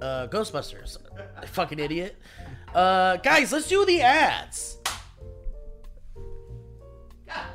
[0.00, 0.98] Uh, Ghostbusters,
[1.48, 2.16] fucking idiot.
[2.74, 4.78] Uh, guys, let's do the ads.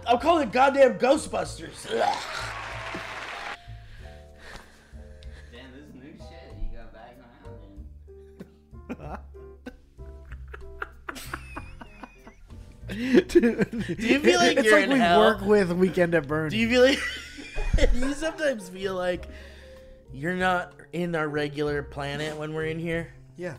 [0.08, 1.86] I'm calling it goddamn Ghostbusters.
[1.92, 2.18] Ugh.
[5.52, 6.56] Damn, this new shit.
[6.62, 7.22] You got bags
[8.90, 9.22] on out,
[12.90, 15.20] Do you feel like it's you're like in we hell?
[15.20, 16.50] work with Weekend at Burn?
[16.50, 17.00] Do you feel like
[17.94, 19.28] do you sometimes feel like
[20.14, 23.14] you're not in our regular planet when we're in here?
[23.36, 23.56] Yeah.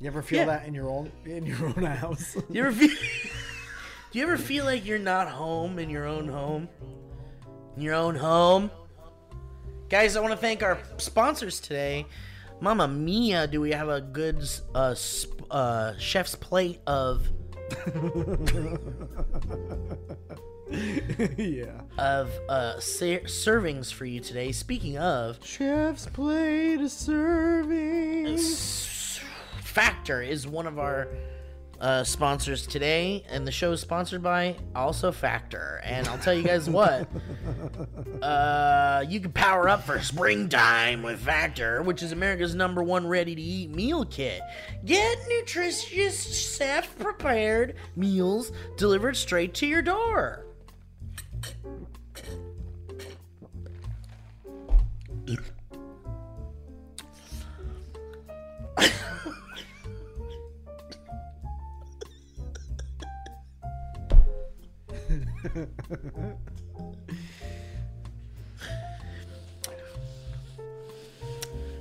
[0.00, 0.44] You ever feel Yeah.
[0.46, 2.34] that in your own in your own house?
[2.34, 6.28] Do you ever feel Do you ever feel like you're not home in your own
[6.28, 6.68] home?
[7.76, 8.70] In your own home?
[9.88, 12.06] Guys, I want to thank our sponsors today.
[12.60, 14.42] Mama Mia, do we have a good
[14.74, 17.28] uh, sp- uh, chef's plate of
[21.36, 21.80] yeah.
[21.98, 24.52] of uh, ser- servings for you today?
[24.52, 28.38] Speaking of, Chef's plate a serving.
[29.60, 31.08] Factor is one of our
[31.82, 35.80] uh, sponsors today, and the show is sponsored by also Factor.
[35.82, 37.08] And I'll tell you guys what,
[38.22, 43.70] uh, you can power up for springtime with Factor, which is America's number one ready-to-eat
[43.70, 44.40] meal kit.
[44.84, 50.46] Get nutritious, chef-prepared meals delivered straight to your door.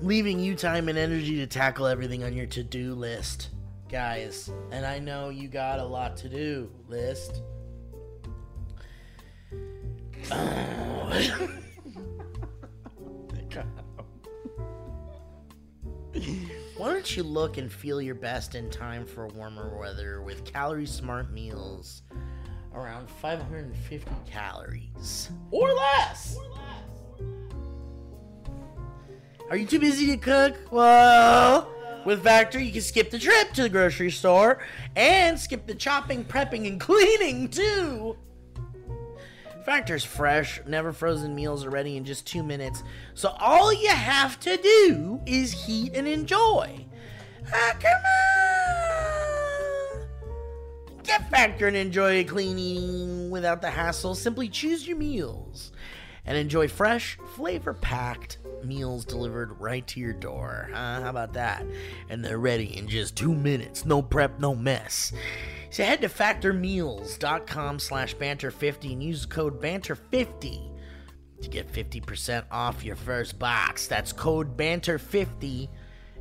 [0.02, 3.50] Leaving you time and energy to tackle everything on your to-do list
[3.90, 4.50] guys.
[4.72, 7.42] And i know you got a lot to do list
[16.78, 20.86] why don't you look and feel your best in time for warmer weather with calorie
[20.86, 22.02] smart meals
[22.74, 26.38] around 550 calories or less
[29.52, 30.56] are you too busy to cook?
[30.72, 31.70] Well,
[32.06, 34.60] with Factor, you can skip the trip to the grocery store
[34.96, 38.16] and skip the chopping, prepping, and cleaning too.
[39.66, 42.82] Factor's fresh, never frozen meals are ready in just two minutes,
[43.14, 46.88] so all you have to do is heat and enjoy.
[47.54, 48.02] Ah, come on!
[51.04, 54.16] Get Factor and enjoy clean eating without the hassle.
[54.16, 55.72] Simply choose your meals
[56.26, 60.70] and enjoy fresh, flavor packed meals delivered right to your door.
[60.72, 61.66] How about that?
[62.10, 63.86] And they're ready in just two minutes.
[63.86, 65.14] No prep, no mess.
[65.72, 70.70] So head to factormeals.com slash banter50 and use code banter50
[71.42, 73.88] to get 50% off your first box.
[73.88, 75.70] That's code banter50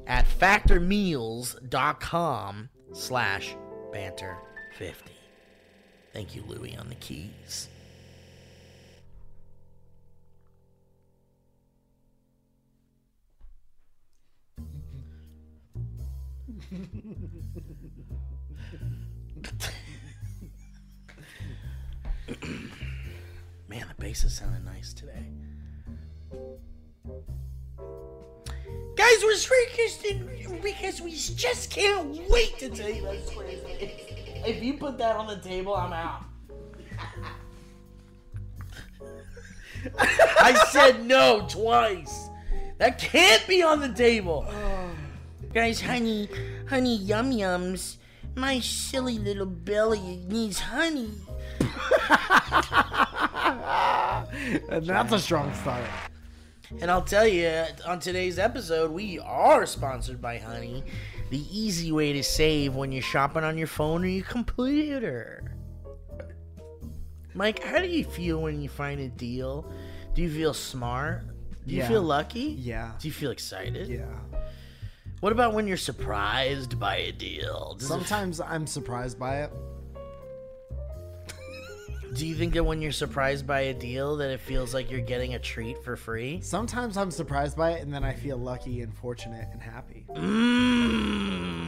[0.07, 3.57] at factormeals.com slash
[3.93, 4.95] banter50.
[6.13, 7.69] Thank you, Louie, on the keys.
[23.69, 25.27] Man, the bass is sounding nice today.
[28.97, 33.59] Guys, we're freaking because we just can't wait to tell you that story.
[34.47, 36.25] If you put that on the table, I'm out.
[39.99, 42.29] I said no twice.
[42.79, 44.47] That can't be on the table.
[45.55, 46.29] Guys, honey,
[46.69, 47.97] honey, yum yums.
[48.37, 51.11] My silly little belly needs honey.
[54.71, 55.85] And that's a strong start.
[56.81, 60.85] And I'll tell you, on today's episode, we are sponsored by Honey,
[61.31, 65.57] the easy way to save when you're shopping on your phone or your computer.
[67.35, 69.71] Mike, how do you feel when you find a deal?
[70.15, 71.23] Do you feel smart?
[71.67, 71.89] Do you Yeah.
[71.89, 72.57] feel lucky?
[72.59, 72.93] Yeah.
[73.01, 73.89] Do you feel excited?
[73.89, 74.05] Yeah.
[75.21, 77.75] What about when you're surprised by a deal?
[77.75, 79.53] Does it- Sometimes I'm surprised by it.
[82.15, 85.01] Do you think that when you're surprised by a deal that it feels like you're
[85.01, 86.41] getting a treat for free?
[86.43, 90.07] Sometimes I'm surprised by it, and then I feel lucky and fortunate and happy.
[90.11, 91.61] Mmm.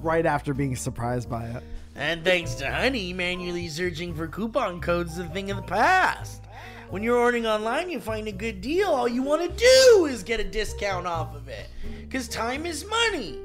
[0.00, 1.62] Right after being surprised by it.
[1.96, 6.44] And thanks to Honey, manually searching for coupon codes is a thing of the past.
[6.88, 8.88] When you're ordering online, you find a good deal.
[8.88, 11.68] All you want to do is get a discount off of it.
[12.00, 13.38] Because time is money.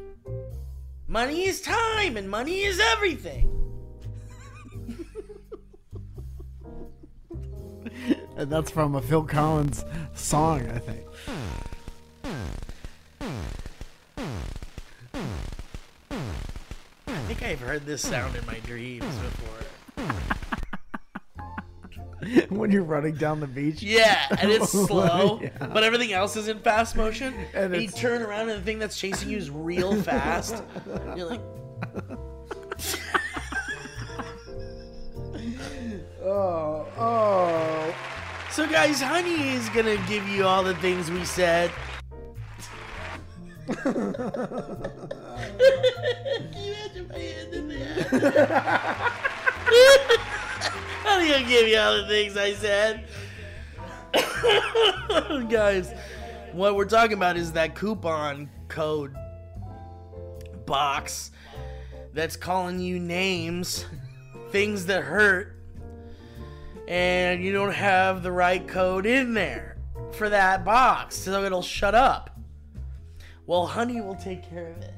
[1.08, 3.55] Money is time, and money is everything.
[8.38, 11.06] And that's from a Phil Collins song, I think.
[17.08, 19.52] I think I've heard this sound in my dreams before.
[22.50, 23.82] when you're running down the beach.
[23.84, 25.50] Yeah, and it's slow, Yeah.
[25.68, 27.34] but everything else is in fast motion.
[27.54, 30.62] And, And you turn around, and the thing that's chasing you is real fast.
[31.16, 31.42] You're like,
[36.24, 37.96] Oh, oh.
[38.56, 41.70] So, guys, Honey is gonna give you all the things we said.
[51.04, 53.04] Honey will give you all the things I said.
[55.50, 55.94] guys,
[56.54, 59.14] what we're talking about is that coupon code
[60.66, 61.32] box
[62.14, 63.84] that's calling you names,
[64.52, 65.55] things that hurt
[66.88, 69.78] and you don't have the right code in there
[70.12, 72.40] for that box, so it'll shut up.
[73.48, 74.94] Well, Honey will take care of it.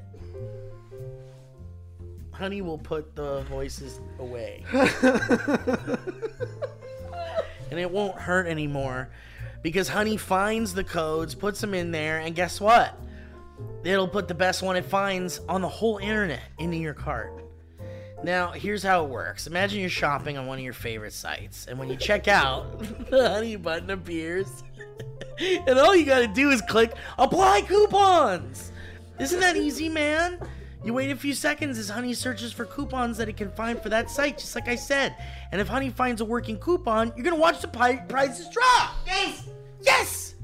[2.32, 4.64] Honey will put the voices away.
[7.70, 9.10] and it won't hurt anymore
[9.62, 12.98] because Honey finds the codes, puts them in there, and guess what?
[13.82, 17.32] It'll put the best one it finds on the whole internet into your cart.
[18.22, 19.46] Now, here's how it works.
[19.46, 22.78] Imagine you're shopping on one of your favorite sites, and when you check out,
[23.10, 24.64] the honey button appears.
[25.38, 28.72] and all you gotta do is click apply coupons.
[29.18, 30.38] Isn't that easy, man?
[30.84, 33.88] You wait a few seconds as Honey searches for coupons that it can find for
[33.88, 35.16] that site, just like I said.
[35.50, 38.94] And if Honey finds a working coupon, you're gonna watch the pi- prices drop.
[39.04, 39.48] Yes!
[39.80, 40.34] Yes!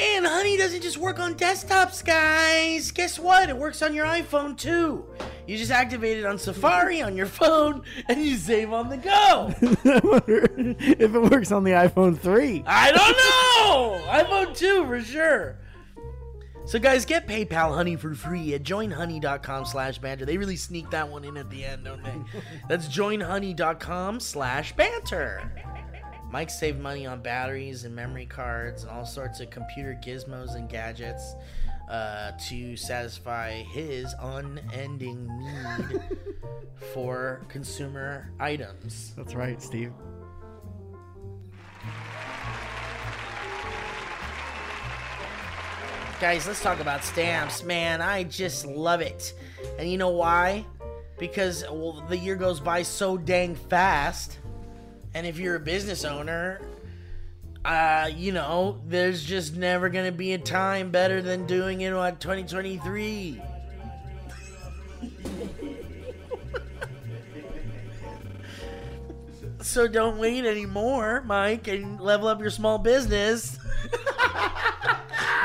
[0.00, 2.90] And Honey doesn't just work on desktops, guys.
[2.92, 3.50] Guess what?
[3.50, 5.04] It works on your iPhone too.
[5.46, 9.10] You just activate it on Safari on your phone and you save on the go.
[9.84, 12.64] I wonder if it works on the iPhone 3.
[12.66, 13.16] I don't
[14.06, 14.10] know.
[14.10, 15.58] iPhone 2 for sure.
[16.64, 20.24] So guys, get PayPal Honey for free at joinhoney.com slash banter.
[20.24, 22.14] They really sneak that one in at the end, don't they?
[22.68, 25.50] That's joinhoney.com slash banter.
[26.32, 30.66] Mike saved money on batteries and memory cards and all sorts of computer gizmos and
[30.66, 31.34] gadgets
[31.90, 36.00] uh, to satisfy his unending need
[36.94, 39.12] for consumer items.
[39.14, 39.92] That's right, Steve.
[46.18, 48.00] Guys, let's talk about stamps, man.
[48.00, 49.34] I just love it.
[49.78, 50.64] And you know why?
[51.18, 54.38] Because well, the year goes by so dang fast.
[55.14, 56.60] And if you're a business owner,
[57.64, 61.92] uh, you know, there's just never going to be a time better than doing it
[61.92, 63.40] on 2023.
[69.62, 73.58] So don't wait anymore, Mike, and level up your small business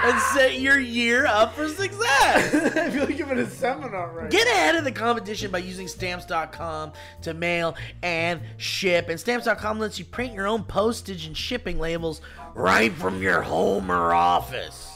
[0.03, 2.75] and set your year up for success.
[2.75, 5.87] I feel like I'm in a seminar right Get ahead of the competition by using
[5.87, 9.09] stamps.com to mail and ship.
[9.09, 12.21] And stamps.com lets you print your own postage and shipping labels
[12.55, 14.91] right from your home or office.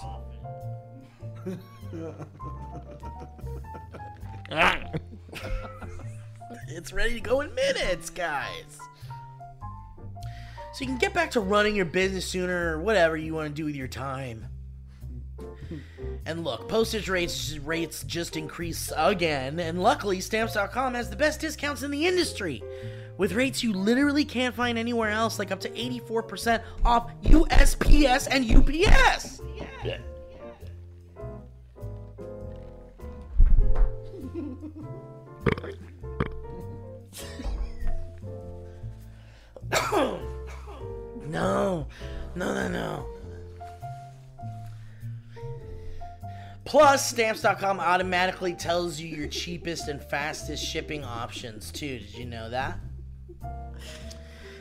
[6.67, 8.79] it's ready to go in minutes, guys.
[10.73, 13.53] So you can get back to running your business sooner or whatever you want to
[13.53, 14.47] do with your time.
[16.25, 21.83] And look, postage rates rates just increase again, and luckily stamps.com has the best discounts
[21.83, 22.63] in the industry.
[23.17, 28.49] With rates you literally can't find anywhere else, like up to 84% off USPS and
[28.49, 29.41] UPS.
[39.93, 40.30] Oh.
[41.31, 41.87] No,
[42.35, 43.05] no, no, no.
[46.63, 51.99] Plus, stamps.com automatically tells you your cheapest and fastest shipping options, too.
[51.99, 52.77] Did you know that?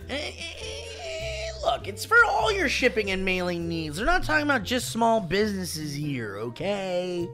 [0.08, 0.32] Eh,
[1.64, 3.96] Look, it's for all your shipping and mailing needs.
[3.98, 7.28] They're not talking about just small businesses here, okay?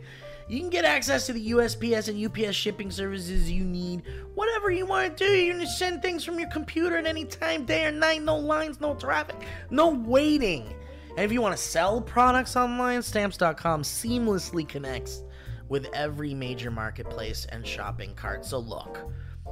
[0.49, 4.05] You can get access to the USPS and UPS shipping services you need.
[4.34, 7.64] Whatever you want to do, you can send things from your computer at any time,
[7.64, 8.22] day or night.
[8.22, 9.36] No lines, no traffic,
[9.70, 10.72] no waiting.
[11.11, 15.24] And if you want to sell products online, stamps.com seamlessly connects
[15.68, 18.44] with every major marketplace and shopping cart.
[18.44, 18.99] So look,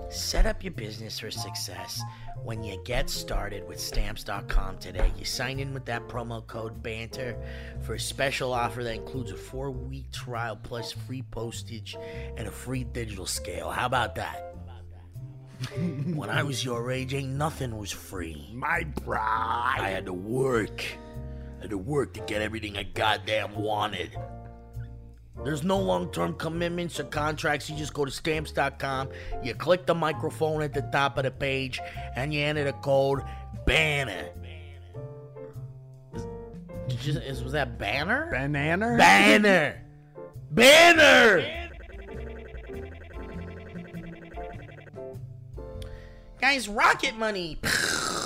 [0.08, 2.02] set up your business for success
[2.42, 5.12] when you get started with stamps.com today.
[5.18, 7.36] You sign in with that promo code BANTER
[7.80, 11.96] for a special offer that includes a four week trial plus free postage
[12.36, 13.70] and a free digital scale.
[13.70, 14.54] How about that?
[16.14, 18.50] when I was your age, ain't nothing was free.
[18.52, 19.78] My bride.
[19.80, 20.84] I had to work.
[21.58, 24.16] I had to work to get everything I goddamn wanted.
[25.42, 27.68] There's no long term commitments or contracts.
[27.68, 29.08] You just go to stamps.com,
[29.42, 31.80] you click the microphone at the top of the page,
[32.16, 33.22] and you enter the code
[33.66, 34.30] BANNER.
[36.88, 38.28] Did you, is, was that banner?
[38.30, 38.96] Banana?
[38.98, 39.82] Banner!
[40.50, 41.70] Banner!
[46.40, 47.58] Guys, rocket money!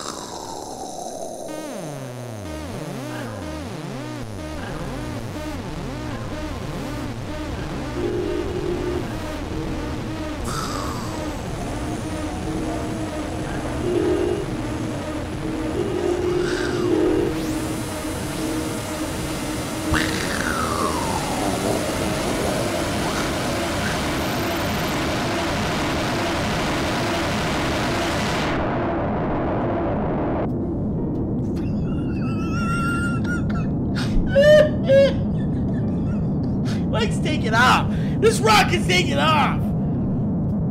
[38.98, 39.60] rocket's taking off.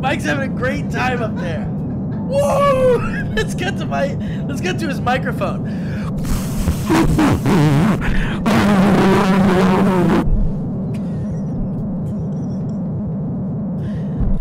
[0.01, 1.65] Mike's having a great time up there.
[2.27, 2.97] Woo!
[3.35, 4.15] Let's get to my.
[4.47, 5.65] Let's get to his microphone.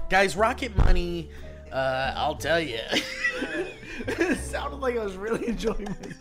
[0.09, 1.31] Guys, Rocket Money.
[1.73, 2.79] Uh, I'll tell you.
[4.07, 6.17] it sounded like I was really enjoying it.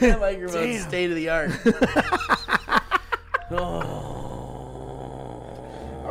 [0.00, 1.50] that microphone's state of the art.
[3.50, 4.29] oh.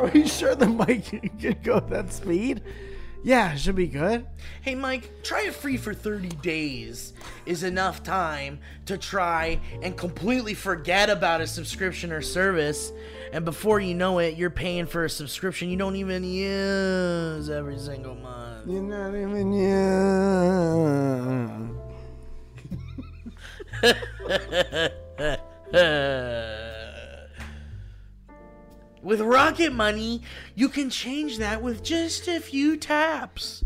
[0.00, 2.62] Are you sure the mic could go at that speed?
[3.22, 4.24] Yeah, it should be good.
[4.62, 7.12] Hey, Mike, try it free for 30 days
[7.44, 12.94] is enough time to try and completely forget about a subscription or service.
[13.34, 17.76] And before you know it, you're paying for a subscription you don't even use every
[17.76, 18.66] single month.
[18.66, 20.58] You're not even young.
[29.02, 30.22] with Rocket Money,
[30.54, 33.64] you can change that with just a few taps.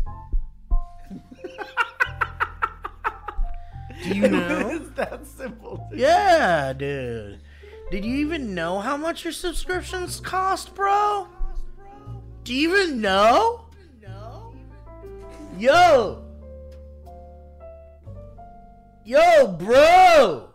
[4.03, 4.69] Do you know?
[4.69, 5.87] It's that simple.
[5.93, 7.39] Yeah, dude.
[7.91, 11.27] Did you even know how much your subscriptions cost, bro?
[12.43, 13.61] Do you even know?
[15.57, 16.23] Yo!
[19.05, 20.54] Yo, bro!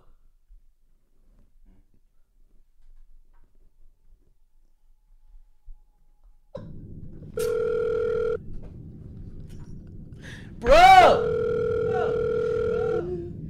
[10.60, 10.76] Bro!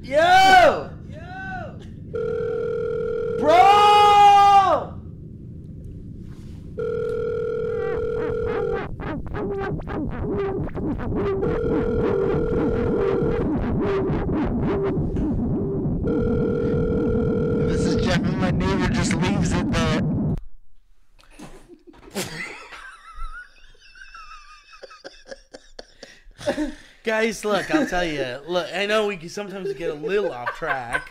[0.01, 0.91] Yo!
[3.41, 4.95] Bro!
[17.67, 20.01] This is Jeff and my neighbor just leaves it there.
[27.03, 28.41] Guys, look, I'll tell you.
[28.47, 31.11] Look, I know we can sometimes get a little off track.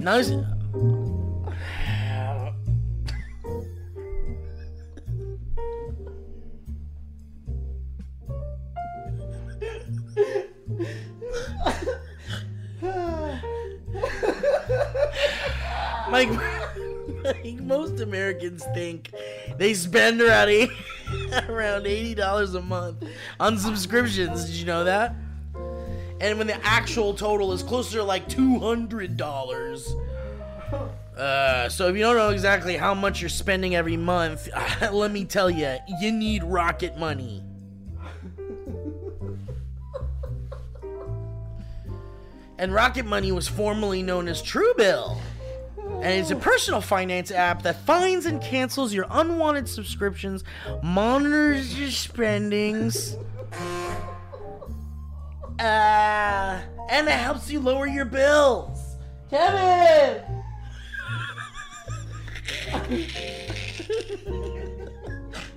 [0.00, 0.32] Nice.
[16.10, 16.57] Mike,
[17.68, 19.12] most Americans think
[19.58, 20.70] they spend around eight,
[21.48, 23.04] around eighty dollars a month
[23.38, 24.46] on subscriptions.
[24.46, 25.14] Did you know that?
[26.20, 29.94] And when the actual total is closer to like two hundred dollars.
[31.16, 34.48] Uh, so if you don't know exactly how much you're spending every month,
[34.92, 37.42] let me tell you, you need Rocket Money.
[42.58, 45.18] and Rocket Money was formerly known as Truebill.
[46.00, 50.44] And it's a personal finance app that finds and cancels your unwanted subscriptions,
[50.82, 53.16] monitors your spendings,
[55.58, 58.78] uh, and it helps you lower your bills.
[59.28, 60.22] Kevin!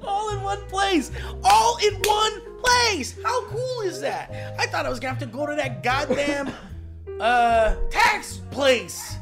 [0.03, 1.11] All in one place!
[1.43, 3.15] All in one place!
[3.23, 4.55] How cool is that?
[4.59, 6.51] I thought I was gonna have to go to that goddamn
[7.19, 9.17] uh tax place.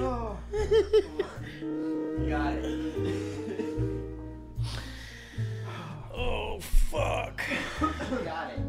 [0.00, 0.38] Oh.
[2.28, 3.27] Got it.
[6.90, 7.42] Fuck.
[8.24, 8.60] Got it.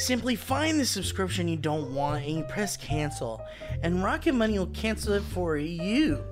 [0.00, 3.42] Simply find the subscription you don't want and you press cancel,
[3.82, 6.24] and Rocket Money will cancel it for you.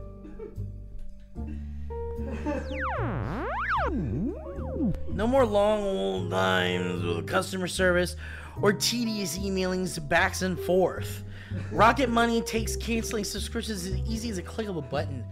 [5.08, 8.16] No more long old times with customer service
[8.62, 11.24] or tedious emailings backs and forth.
[11.70, 15.24] Rocket Money takes canceling subscriptions as easy as a click of a button.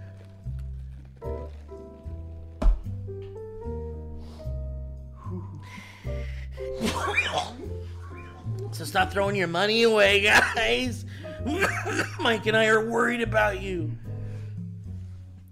[8.76, 10.20] So stop throwing your money away,
[10.54, 11.06] guys.
[12.20, 13.96] Mike and I are worried about you.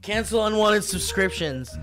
[0.02, 1.74] Cancel unwanted subscriptions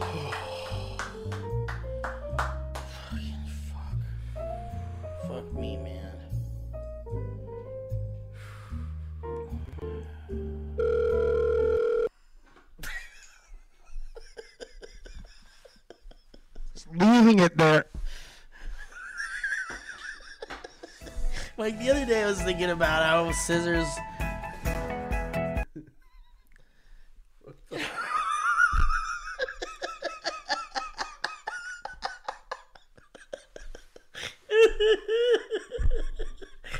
[16.94, 17.86] Leaving it there.
[21.56, 23.86] Like the other day, I was thinking about how scissors.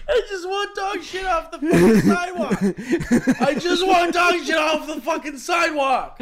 [0.08, 2.58] I just want dog shit off the fucking sidewalk.
[3.40, 6.20] I just want dog shit off the fucking sidewalk.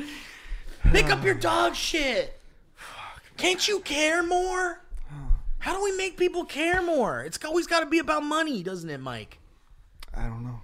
[0.93, 2.40] Pick up your dog shit.
[3.41, 4.83] Can't you care more?
[5.61, 7.23] How do we make people care more?
[7.23, 9.39] It's always got to be about money, doesn't it, Mike?
[10.15, 10.61] I don't know.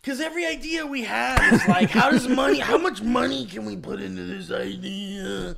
[0.00, 3.76] Because every idea we have is like, how does money, how much money can we
[3.76, 5.56] put into this idea?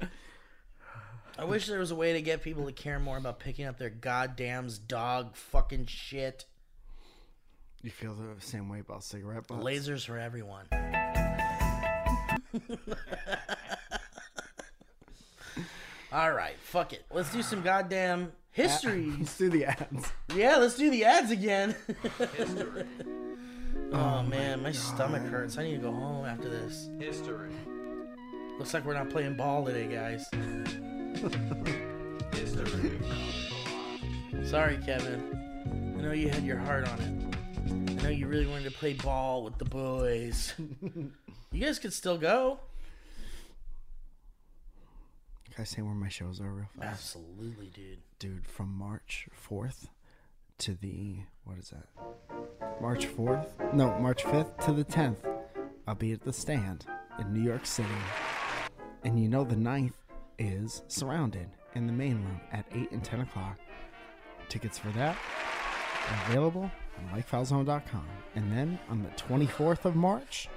[1.39, 3.77] I wish there was a way to get people to care more about picking up
[3.77, 6.47] their goddamn dog fucking shit.
[7.83, 9.63] You feel the same way about cigarette butts?
[9.63, 10.65] Lasers for everyone.
[16.13, 17.05] All right, fuck it.
[17.13, 19.17] Let's do some goddamn histories.
[19.19, 20.13] Let's do the ads.
[20.35, 21.75] Yeah, let's do the ads again.
[22.21, 22.85] oh,
[23.93, 25.59] oh man, my stomach hurts.
[25.59, 26.89] I need to go home after this.
[27.01, 27.51] History.
[28.59, 30.27] Looks like we're not playing ball today, guys.
[32.33, 32.99] History.
[34.45, 35.97] Sorry, Kevin.
[35.99, 37.13] I know you had your heart on it.
[37.99, 40.55] I know you really wanted to play ball with the boys.
[41.53, 42.61] you guys could still go.
[45.57, 47.17] Can I say where my shows are real fast?
[47.17, 48.01] Absolutely, dude.
[48.19, 49.87] Dude, from March 4th
[50.59, 51.89] to the what is that?
[52.79, 53.73] March 4th?
[53.73, 55.17] No, March 5th to the 10th.
[55.87, 56.85] I'll be at the stand
[57.19, 57.89] in New York City.
[59.03, 59.95] And you know the 9th
[60.39, 63.59] is surrounded in the main room at 8 and 10 o'clock.
[64.51, 65.17] Tickets for that
[66.11, 68.07] are available on mikefalzone.com.
[68.35, 70.51] And then on the 24th of March,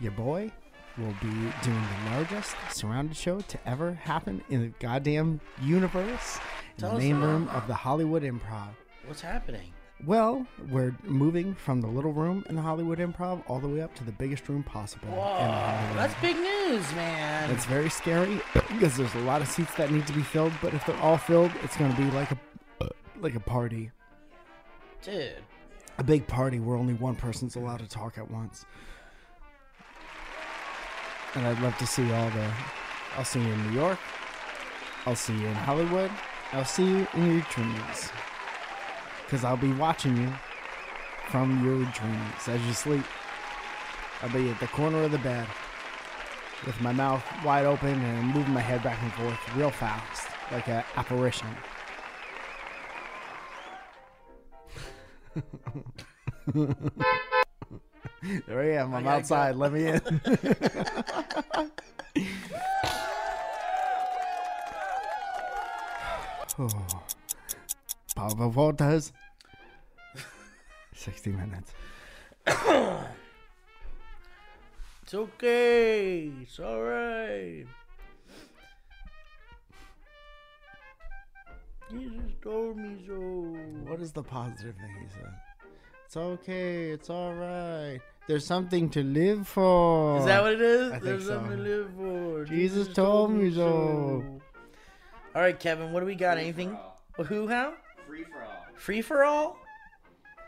[0.00, 0.52] your boy
[0.98, 1.28] will be
[1.62, 6.38] doing the largest surrounded show to ever happen in the goddamn universe
[6.78, 8.68] in the main room of the Hollywood Improv.
[9.06, 9.72] What's happening?
[10.06, 13.94] Well, we're moving from the little room in the Hollywood Improv all the way up
[13.94, 15.08] to the biggest room possible.
[15.08, 17.50] Whoa, that's big news, man.
[17.50, 20.74] it's very scary because there's a lot of seats that need to be filled, but
[20.74, 22.38] if they're all filled, it's going to be like a
[23.20, 23.90] like a party,
[25.02, 25.36] Dude,
[25.98, 28.66] a big party where only one person's allowed to talk at once.
[31.34, 32.50] And I'd love to see all the.
[33.16, 33.98] I'll see you in New York.
[35.06, 36.10] I'll see you in Hollywood.
[36.52, 38.10] I'll see you in your dreams.
[39.24, 40.32] Because I'll be watching you
[41.30, 43.04] from your dreams as you sleep.
[44.22, 45.46] I'll be at the corner of the bed
[46.66, 50.68] with my mouth wide open and moving my head back and forth real fast, like
[50.68, 51.48] an apparition.
[58.46, 58.94] there I am.
[58.94, 59.56] I'm gotta outside.
[59.56, 60.00] Let me in.
[66.58, 67.02] oh.
[68.14, 69.12] Papa Waters.
[70.94, 71.72] 60 minutes.
[75.02, 76.30] it's okay.
[76.42, 77.66] It's all right.
[81.90, 83.14] Jesus told me so.
[83.90, 85.53] What is the positive thing he said?
[86.14, 86.90] It's okay.
[86.90, 87.98] It's all right.
[88.28, 90.20] There's something to live for.
[90.20, 90.92] Is that what it is?
[90.92, 91.30] I think There's so.
[91.30, 92.44] something to live for.
[92.44, 94.22] Jesus told me so.
[95.34, 95.92] All right, Kevin.
[95.92, 96.38] What do we got?
[96.38, 96.78] Anything?
[97.16, 97.48] Free Who?
[97.48, 97.74] How?
[98.06, 98.64] Free for all.
[98.76, 99.58] Free for all?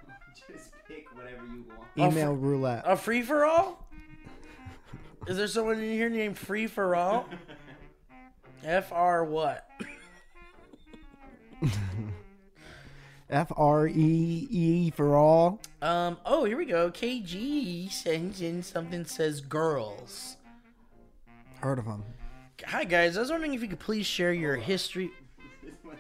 [0.53, 1.65] Just pick whatever you
[1.97, 2.13] want.
[2.15, 2.85] Email roulette.
[2.87, 3.89] A free for all?
[5.27, 7.29] Is there someone in here named Free for All?
[8.63, 9.69] F R what?
[13.29, 15.61] F R E E for all.
[15.83, 16.17] Um.
[16.25, 16.91] Oh, here we go.
[16.91, 20.37] KG sends in something says girls.
[21.61, 22.05] Heard of them.
[22.67, 23.17] Hi guys.
[23.17, 25.11] I was wondering if you could please share your history.
[25.63, 25.99] This one's.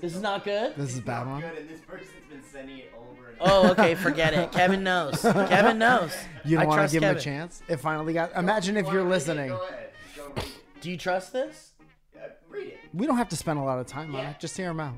[0.00, 0.74] This is not good.
[0.76, 1.40] This is a bad one.
[1.40, 3.94] good, and this person's been sending it over and Oh, okay.
[3.94, 4.50] Forget it.
[4.52, 5.20] Kevin knows.
[5.22, 6.12] Kevin knows.
[6.44, 7.62] You don't want to give him a chance?
[7.68, 8.34] It finally got.
[8.36, 9.48] Imagine if you're listening.
[9.50, 9.90] Go ahead.
[10.16, 10.50] Go read it.
[10.80, 11.72] Do you trust this?
[12.16, 12.78] Uh, read it.
[12.94, 14.30] We don't have to spend a lot of time on Yeah.
[14.30, 14.40] it.
[14.40, 14.94] Just hear him out.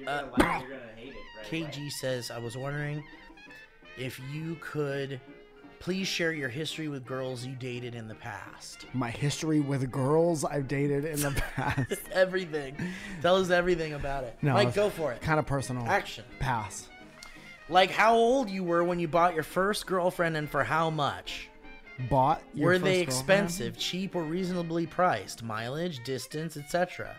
[0.00, 0.68] You're Uh, gonna like it.
[0.68, 1.14] You're gonna hate it.
[1.52, 1.70] Right away.
[1.72, 3.04] KG says, I was wondering
[3.98, 5.20] if you could
[5.78, 8.84] please share your history with girls you dated in the past.
[8.92, 12.00] My history with girls I've dated in the past.
[12.12, 12.76] Everything.
[13.22, 14.36] Tell us everything about it.
[14.42, 15.20] No, Mike, go for it.
[15.22, 15.86] kind of personal.
[15.86, 16.24] Action.
[16.38, 16.88] Pass.
[17.68, 21.48] Like how old you were when you bought your first girlfriend and for how much?
[22.10, 22.42] Bought.
[22.54, 23.08] Your were first they girlfriend?
[23.46, 25.42] expensive, cheap, or reasonably priced?
[25.42, 27.18] Mileage, distance, etc.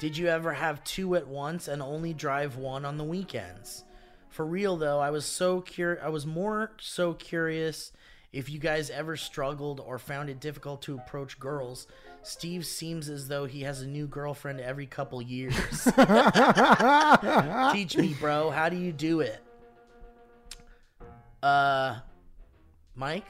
[0.00, 3.84] Did you ever have two at once and only drive one on the weekends?
[4.30, 7.92] For real though, I was so cur- I was more so curious
[8.32, 11.86] if you guys ever struggled or found it difficult to approach girls.
[12.22, 15.84] Steve seems as though he has a new girlfriend every couple years.
[17.72, 18.48] Teach me, bro.
[18.48, 19.38] How do you do it?
[21.42, 21.98] Uh,
[22.94, 23.26] Mike.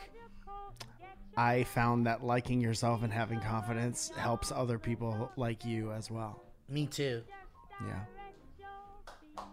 [1.37, 6.45] I found that liking yourself and having confidence helps other people like you as well.
[6.71, 7.23] Me too.
[7.87, 9.45] Yeah.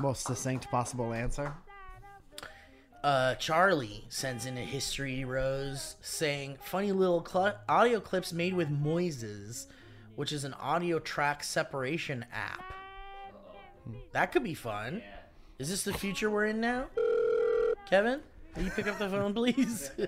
[0.00, 1.52] Most succinct possible answer.
[3.02, 8.68] uh, Charlie sends in a history rose saying funny little cl- audio clips made with
[8.70, 9.66] Moises,
[10.14, 12.62] which is an audio track separation app.
[14.12, 15.02] That could be fun.
[15.58, 16.86] Is this the future we're in now?
[17.90, 18.20] Kevin,
[18.54, 19.90] will you pick up the phone, please?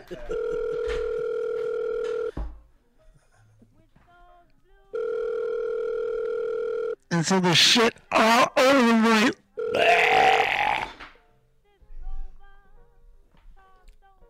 [7.20, 9.30] And so the shit all over my.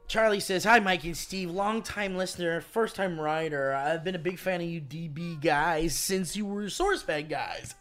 [0.08, 1.52] Charlie says, Hi, Mike and Steve.
[1.52, 3.72] Long time listener, first time writer.
[3.72, 7.76] I've been a big fan of you DB guys since you were SourceFed guys.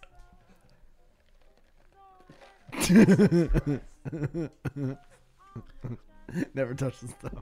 [6.54, 7.34] Never touched the stuff.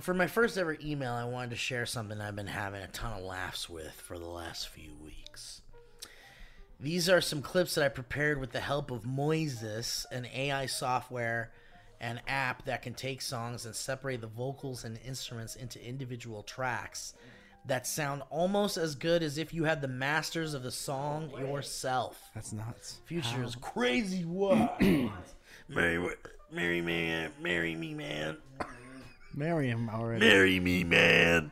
[0.00, 3.18] For my first ever email, I wanted to share something I've been having a ton
[3.18, 5.62] of laughs with for the last few weeks.
[6.78, 11.50] These are some clips that I prepared with the help of Moises, an AI software
[12.00, 17.14] and app that can take songs and separate the vocals and instruments into individual tracks.
[17.66, 22.30] that sound almost as good as if you had the masters of the song yourself.
[22.34, 23.00] That's nuts.
[23.04, 24.24] Future is crazy.
[24.24, 24.80] What?
[25.68, 26.14] marry,
[26.50, 28.38] marry, man, marry me, man,
[29.38, 30.26] Marry him already.
[30.26, 31.50] marry me, man.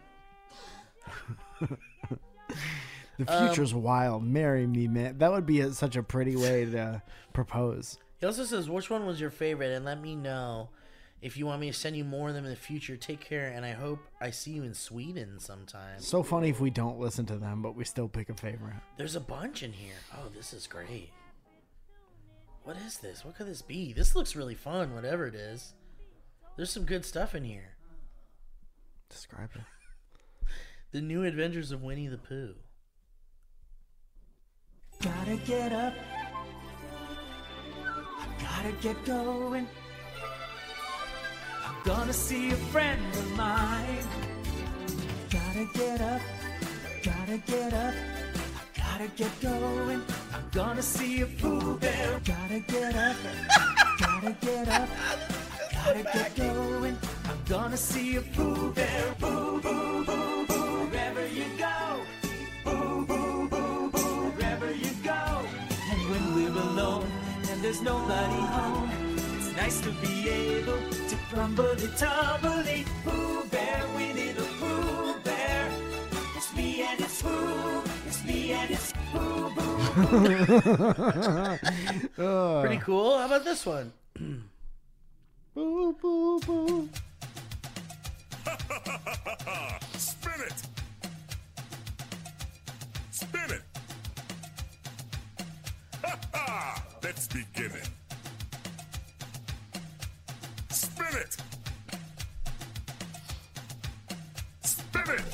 [3.18, 4.24] The Um, future's wild.
[4.24, 5.16] Marry me, man.
[5.18, 7.98] That would be a, such a pretty way to propose.
[8.20, 10.68] He also says, "Which one was your favorite?" And let me know
[11.22, 12.94] if you want me to send you more of them in the future.
[12.96, 15.98] Take care, and I hope I see you in Sweden sometime.
[16.00, 18.74] So funny if we don't listen to them, but we still pick a favorite.
[18.98, 19.94] There's a bunch in here.
[20.14, 21.10] Oh, this is great.
[22.64, 23.24] What is this?
[23.24, 23.94] What could this be?
[23.94, 25.72] This looks really fun, whatever it is.
[26.56, 27.75] There's some good stuff in here.
[29.10, 29.62] Describe it.
[30.92, 32.54] The New Adventures of Winnie the Pooh.
[35.02, 35.92] Gotta get up.
[37.84, 39.66] I gotta get going.
[41.66, 44.04] I'm gonna see a friend of mine.
[45.28, 46.22] Gotta get up.
[47.02, 47.94] Gotta get up.
[47.94, 50.02] I gotta get going.
[50.32, 52.20] I'm gonna see a Pooh Bear.
[52.24, 53.16] Gotta get up.
[53.98, 54.88] Gotta get up.
[55.72, 56.96] Gotta get going.
[57.48, 59.14] Gonna see a Pooh Bear.
[59.20, 60.86] Boo, boo, boo, boo.
[60.90, 62.00] Wherever you go.
[62.64, 64.30] Boo, boo, boo, boo.
[64.34, 65.46] Wherever you go.
[65.92, 67.08] And when we're alone
[67.48, 68.90] and there's nobody home,
[69.36, 75.70] it's nice to be able to grumbly tumbly Pooh Bear, Winnie the Pooh Bear.
[76.34, 79.76] It's me and it's Pooh, it's me and it's Pooh boo.
[82.16, 82.60] Boo.
[82.62, 83.18] Pretty cool.
[83.18, 83.92] How about this one?
[85.54, 86.88] Boo, boo, boo.
[89.96, 90.62] Spin it!
[93.10, 93.62] Spin it!
[96.02, 96.82] Ha ha!
[97.02, 97.90] Let's begin it.
[100.70, 101.36] Spin it!
[104.62, 105.24] Spin it!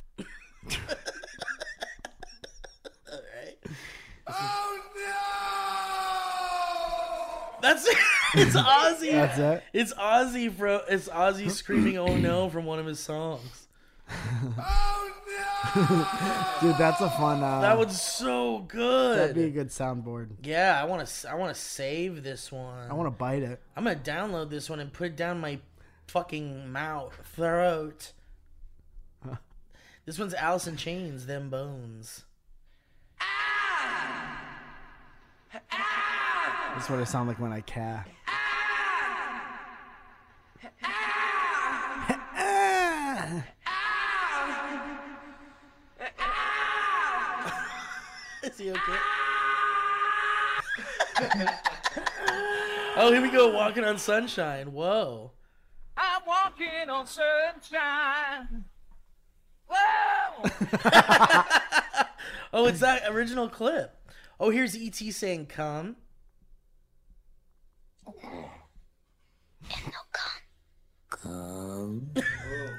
[3.11, 3.59] All right.
[4.27, 4.79] Oh
[7.53, 7.69] no!
[7.69, 7.97] That's it.
[8.35, 9.13] It's Ozzy.
[9.13, 9.63] That's it?
[9.73, 10.81] It's Ozzy from.
[10.89, 13.69] It's Ozzy screaming "Oh no" from one of his songs.
[14.11, 15.11] Oh
[16.61, 16.69] no!
[16.69, 17.43] Dude, that's a fun.
[17.43, 19.19] Uh, That was so good.
[19.19, 20.29] that'd be a good soundboard.
[20.43, 21.31] Yeah, I want to.
[21.31, 22.91] I want to save this one.
[22.91, 23.61] I want to bite it.
[23.77, 25.61] I'm gonna download this one and put it down my
[26.09, 28.13] fucking mouth throat.
[30.05, 32.25] This one's Alice in Chains, them bones.
[36.75, 38.05] That's what I sound like when I ca.
[48.43, 48.81] Is he okay?
[52.97, 54.73] oh, here we go, walking on sunshine.
[54.73, 55.31] Whoa.
[55.97, 58.65] I'm walking on sunshine.
[59.69, 60.51] Whoa!
[62.53, 63.97] Oh, it's that original clip.
[64.39, 65.97] Oh, here's ET saying "come."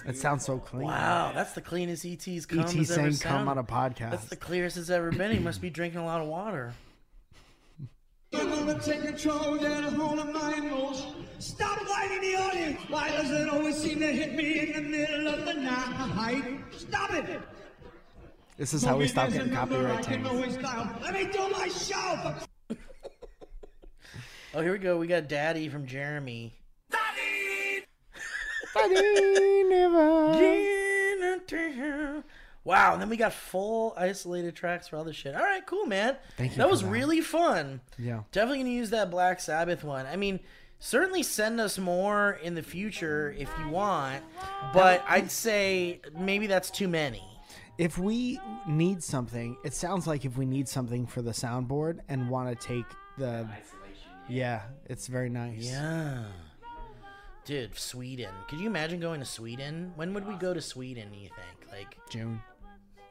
[0.05, 0.88] It sounds so clean.
[0.88, 4.11] Wow, that's the cleanest ET's come ET has ever saying come on a podcast.
[4.11, 5.32] That's the clearest it's ever been.
[5.32, 6.74] He must be drinking a lot of water.
[8.34, 11.28] I'm gonna take control, get a hold of my emotions.
[11.39, 12.82] Stop whining the audience.
[12.89, 16.59] Why does it always seem to hit me in the middle of the night?
[16.71, 17.41] Stop it!
[18.57, 21.01] This is how we stop There's getting a number I copyright can tags.
[21.01, 22.36] Let me do my show.
[24.54, 24.97] For Oh, here we go.
[24.97, 26.54] We got Daddy from Jeremy.
[26.91, 27.86] Daddy!
[28.76, 30.34] Daddy never.
[32.66, 35.36] Wow, and then we got full isolated tracks for other shit.
[35.36, 36.16] All right, cool, man.
[36.38, 36.88] Thank you That was that.
[36.88, 37.82] really fun.
[37.99, 38.22] Yeah.
[38.32, 40.06] Definitely gonna use that Black Sabbath one.
[40.06, 40.39] I mean,
[40.80, 44.24] certainly send us more in the future if you want,
[44.72, 47.24] but I'd say maybe that's too many.
[47.78, 52.30] If we need something, it sounds like if we need something for the soundboard and
[52.30, 52.86] want to take
[53.18, 53.45] the.
[54.34, 55.59] Yeah, it's very nice.
[55.63, 56.23] Yeah.
[57.45, 58.31] Dude, Sweden.
[58.49, 59.91] Could you imagine going to Sweden?
[59.95, 61.71] When would we go to Sweden, do you think?
[61.71, 62.41] Like, June.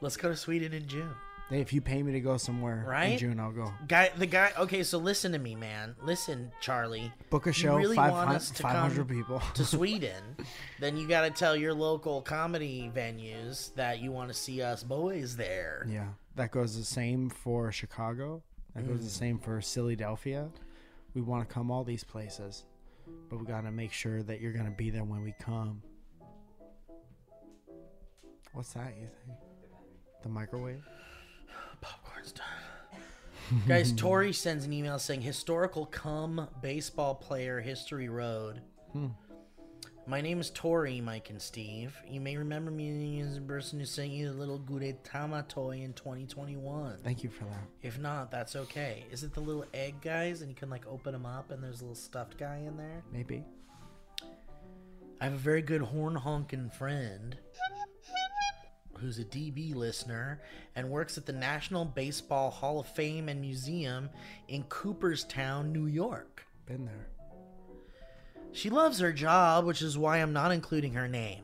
[0.01, 1.11] let's go to Sweden in June.
[1.49, 3.71] Hey, if you pay me to go somewhere in June, I'll go.
[3.87, 4.51] Guy, the guy.
[4.57, 5.95] Okay, so listen to me, man.
[6.01, 7.11] Listen, Charlie.
[7.29, 9.39] Book a You show, really want hun- us to 500 come people.
[9.53, 10.23] to Sweden,
[10.79, 14.83] then you got to tell your local comedy venues that you want to see us
[14.83, 15.85] boys there.
[15.87, 16.07] Yeah,
[16.37, 18.41] that goes the same for Chicago.
[18.75, 19.19] That goes the Mm.
[19.19, 20.49] same for Philadelphia.
[21.13, 22.63] We want to come all these places,
[23.29, 25.81] but we gotta make sure that you're gonna be there when we come.
[28.53, 28.93] What's that?
[28.99, 29.37] You think?
[30.21, 30.83] The microwave?
[31.81, 33.01] Popcorn's done.
[33.67, 38.61] Guys, Tori sends an email saying historical cum baseball player history road.
[38.93, 39.07] Hmm.
[40.05, 41.95] My name is Tori, Mike and Steve.
[42.05, 45.93] You may remember me as the person who sent you the little Gudetama toy in
[45.93, 46.97] 2021.
[47.01, 47.69] Thank you for that.
[47.81, 49.05] If not, that's okay.
[49.11, 51.79] Is it the little egg guys and you can like open them up and there's
[51.79, 53.01] a little stuffed guy in there?
[53.13, 53.45] Maybe.
[55.21, 57.37] I have a very good horn honking friend
[58.97, 60.41] who's a DB listener
[60.75, 64.09] and works at the National Baseball Hall of Fame and Museum
[64.49, 66.45] in Cooperstown, New York.
[66.65, 67.07] Been there.
[68.53, 71.43] She loves her job, which is why I'm not including her name.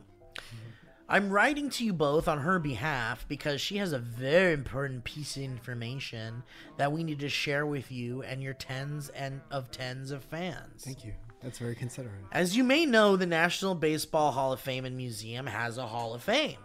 [1.08, 5.36] I'm writing to you both on her behalf because she has a very important piece
[5.36, 6.44] of information
[6.76, 10.84] that we need to share with you and your tens and of tens of fans.
[10.84, 11.12] Thank you.
[11.42, 12.22] That's very considerate.
[12.30, 16.14] As you may know, the National Baseball Hall of Fame and Museum has a Hall
[16.14, 16.58] of Fame.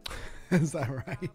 [0.52, 1.34] Is that right?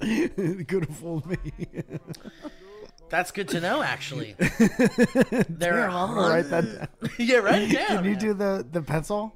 [0.68, 1.36] Could have fooled me.
[3.10, 4.36] That's good to know, actually.
[4.38, 7.10] there Damn, I'm gonna write that down.
[7.18, 7.96] yeah, write it down.
[7.98, 9.34] Can you do the the pencil?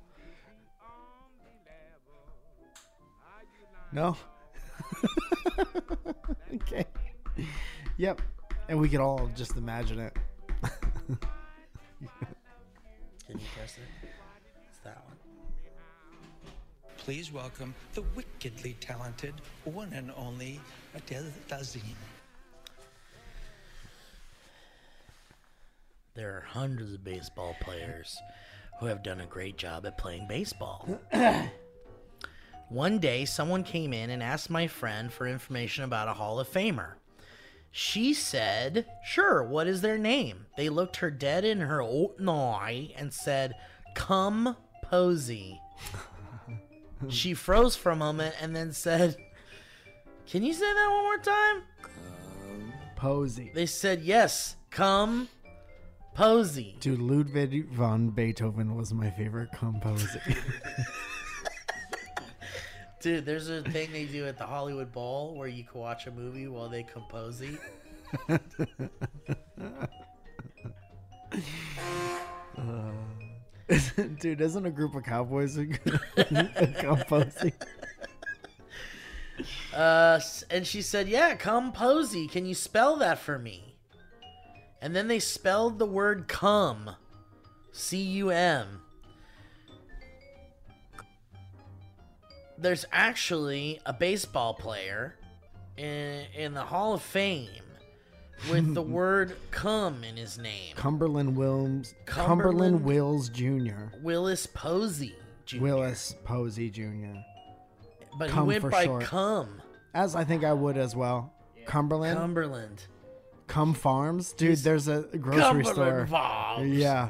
[3.91, 4.17] No.
[6.55, 6.87] okay.
[7.97, 8.23] Yep.
[8.69, 10.17] And we could all just imagine it.
[10.63, 11.19] Can
[13.29, 14.09] you press it?
[14.71, 15.17] It's that one.
[16.97, 20.61] Please welcome the wickedly talented one and only
[20.95, 21.97] Adele Dazeem.
[26.15, 28.17] There are hundreds of baseball players
[28.79, 31.01] who have done a great job at playing baseball.
[32.69, 36.49] One day, someone came in and asked my friend for information about a Hall of
[36.49, 36.93] Famer.
[37.73, 40.47] She said, Sure, what is their name?
[40.57, 43.57] They looked her dead in her old eye and said,
[43.97, 45.61] Come Posey.
[47.09, 49.17] she froze for a moment and then said,
[50.29, 51.63] Can you say that one more time?
[52.95, 53.51] Posey.
[53.53, 55.27] They said, Yes, come
[56.15, 56.77] Posey.
[56.79, 60.23] Dude, Ludwig von Beethoven was my favorite composer.
[63.01, 66.11] Dude, there's a thing they do at the Hollywood Bowl where you can watch a
[66.11, 67.59] movie while they compose it.
[74.21, 75.57] Dude, isn't a group of cowboys
[76.79, 77.53] composing?
[79.75, 82.29] Uh, and she said, "Yeah, come posy.
[82.29, 83.74] Can you spell that for me?"
[84.85, 86.91] And then they spelled the word "cum,"
[87.73, 88.83] C U M.
[92.59, 95.15] There's actually a baseball player
[95.79, 97.49] in in the Hall of Fame
[98.51, 100.75] with the word "cum" in his name.
[100.77, 103.87] Cumberland Wills, Cumberland- Cumberland Wills Jr.
[104.03, 105.15] Willis Posey
[105.47, 105.61] Jr.
[105.63, 107.17] Willis Posey Jr.
[108.19, 109.05] but he went by short.
[109.05, 109.63] "cum."
[109.95, 111.33] As I think I would as well.
[111.65, 112.85] Cumberland, Cumberland.
[113.47, 114.49] Cum Farms, dude.
[114.51, 116.07] He's- There's a grocery Cumberland store.
[116.07, 116.73] Farms.
[116.77, 117.09] Yeah,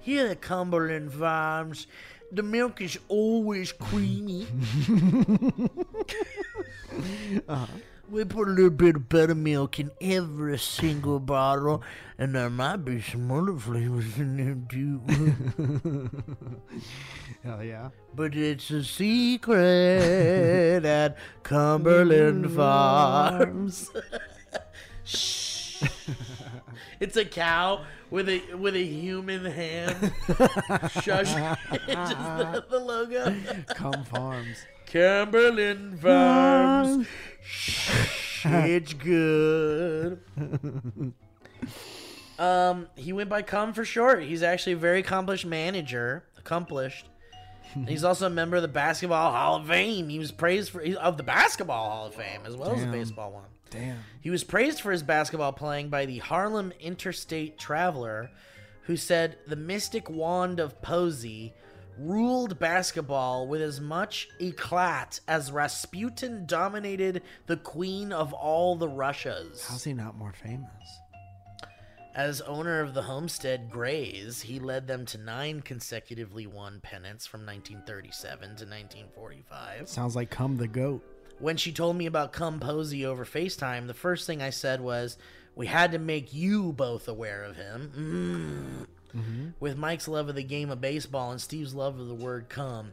[0.00, 1.86] Here at Cumberland Farms,
[2.32, 4.46] the milk is always creamy.
[7.48, 7.66] Uh-huh.
[8.08, 11.82] We put a little bit of buttermilk in every single bottle,
[12.16, 15.00] and there might be some other flavors in there too.
[17.42, 17.88] hell yeah.
[18.14, 23.90] but it's a secret at Cumberland Farms.
[25.04, 25.42] Shh.
[27.00, 30.12] It's a cow with a with a human hand.
[31.02, 31.32] Shush.
[31.86, 33.34] The, the logo.
[33.74, 34.64] Cum Farms.
[34.86, 37.06] Cumberland Farms.
[37.42, 40.20] Shh, it's good.
[42.38, 44.22] Um, he went by Cum for short.
[44.22, 46.24] He's actually a very accomplished manager.
[46.38, 47.06] Accomplished.
[47.74, 50.08] And he's also a member of the Basketball Hall of Fame.
[50.08, 53.32] He was praised for of the Basketball Hall of Fame as well as the baseball
[53.32, 53.44] one.
[53.70, 53.98] Damn.
[54.20, 58.30] He was praised for his basketball playing by the Harlem Interstate Traveler,
[58.82, 61.54] who said the mystic wand of Posey
[61.98, 69.66] ruled basketball with as much eclat as Rasputin dominated the queen of all the Russias.
[69.66, 70.68] How's he not more famous?
[72.14, 77.44] As owner of the homestead Grays, he led them to nine consecutively won pennants from
[77.44, 79.88] 1937 to 1945.
[79.88, 81.04] Sounds like Cum the Goat.
[81.38, 85.18] When she told me about Cum Posey over FaceTime, the first thing I said was,
[85.54, 88.86] We had to make you both aware of him.
[89.14, 89.52] Mm.
[89.60, 92.92] With Mike's love of the game of baseball and Steve's love of the word cum,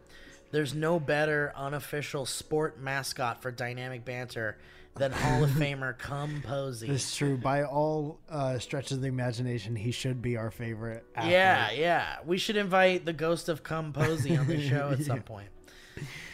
[0.51, 4.57] there's no better unofficial sport mascot for dynamic banter
[4.95, 6.87] than Hall of Famer Cum Posey.
[6.87, 7.37] This is true.
[7.37, 11.03] By all uh, stretches of the imagination, he should be our favorite.
[11.15, 11.33] Athlete.
[11.33, 12.15] Yeah, yeah.
[12.25, 15.49] We should invite the ghost of Cum Posey on the show at some point.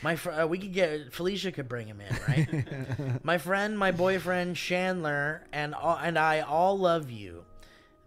[0.01, 3.24] My fr- uh, we could get Felicia could bring him in, right?
[3.24, 7.45] my friend, my boyfriend Chandler, and all, and I all love you,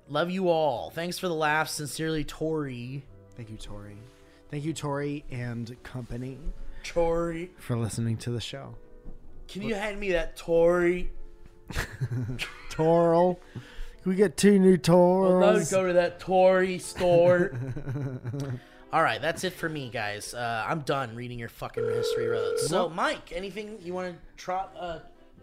[0.08, 0.90] love you all.
[0.90, 1.72] Thanks for the laughs.
[1.72, 3.04] Sincerely, Tori.
[3.36, 3.96] Thank you, Tori.
[4.50, 6.38] Thank you, Tori and company,
[6.82, 7.50] Tori.
[7.58, 8.76] for listening to the show.
[9.48, 11.10] Can you hand me that Tori?
[12.70, 13.40] Toral.
[14.02, 15.70] Can we get two new Torals?
[15.70, 17.52] go to that Tory store.
[18.92, 20.34] All right, that's it for me, guys.
[20.34, 22.66] Uh, I'm done reading your fucking history roads.
[22.66, 24.98] So, Mike, anything you want to drop, uh,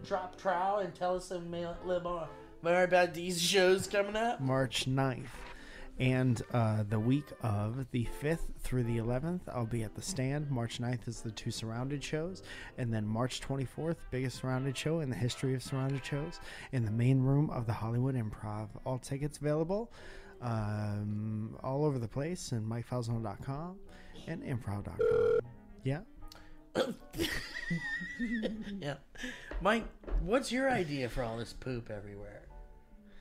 [0.06, 2.28] drop trow and tell us a little more,
[2.62, 4.40] more about these shows coming up?
[4.40, 5.26] March 9th.
[5.98, 10.48] And uh, the week of the 5th through the 11th, I'll be at the stand.
[10.48, 12.44] March 9th is the two surrounded shows.
[12.78, 16.38] And then March 24th, biggest surrounded show in the history of surrounded shows,
[16.70, 18.68] in the main room of the Hollywood Improv.
[18.86, 19.92] All tickets available
[20.42, 23.76] um, all over the place and MikeFalzone.com
[24.26, 25.40] and improv.com.
[25.84, 26.00] Yeah.
[28.80, 28.94] Yeah,
[29.62, 29.84] Mike,
[30.22, 32.42] what's your idea for all this poop everywhere?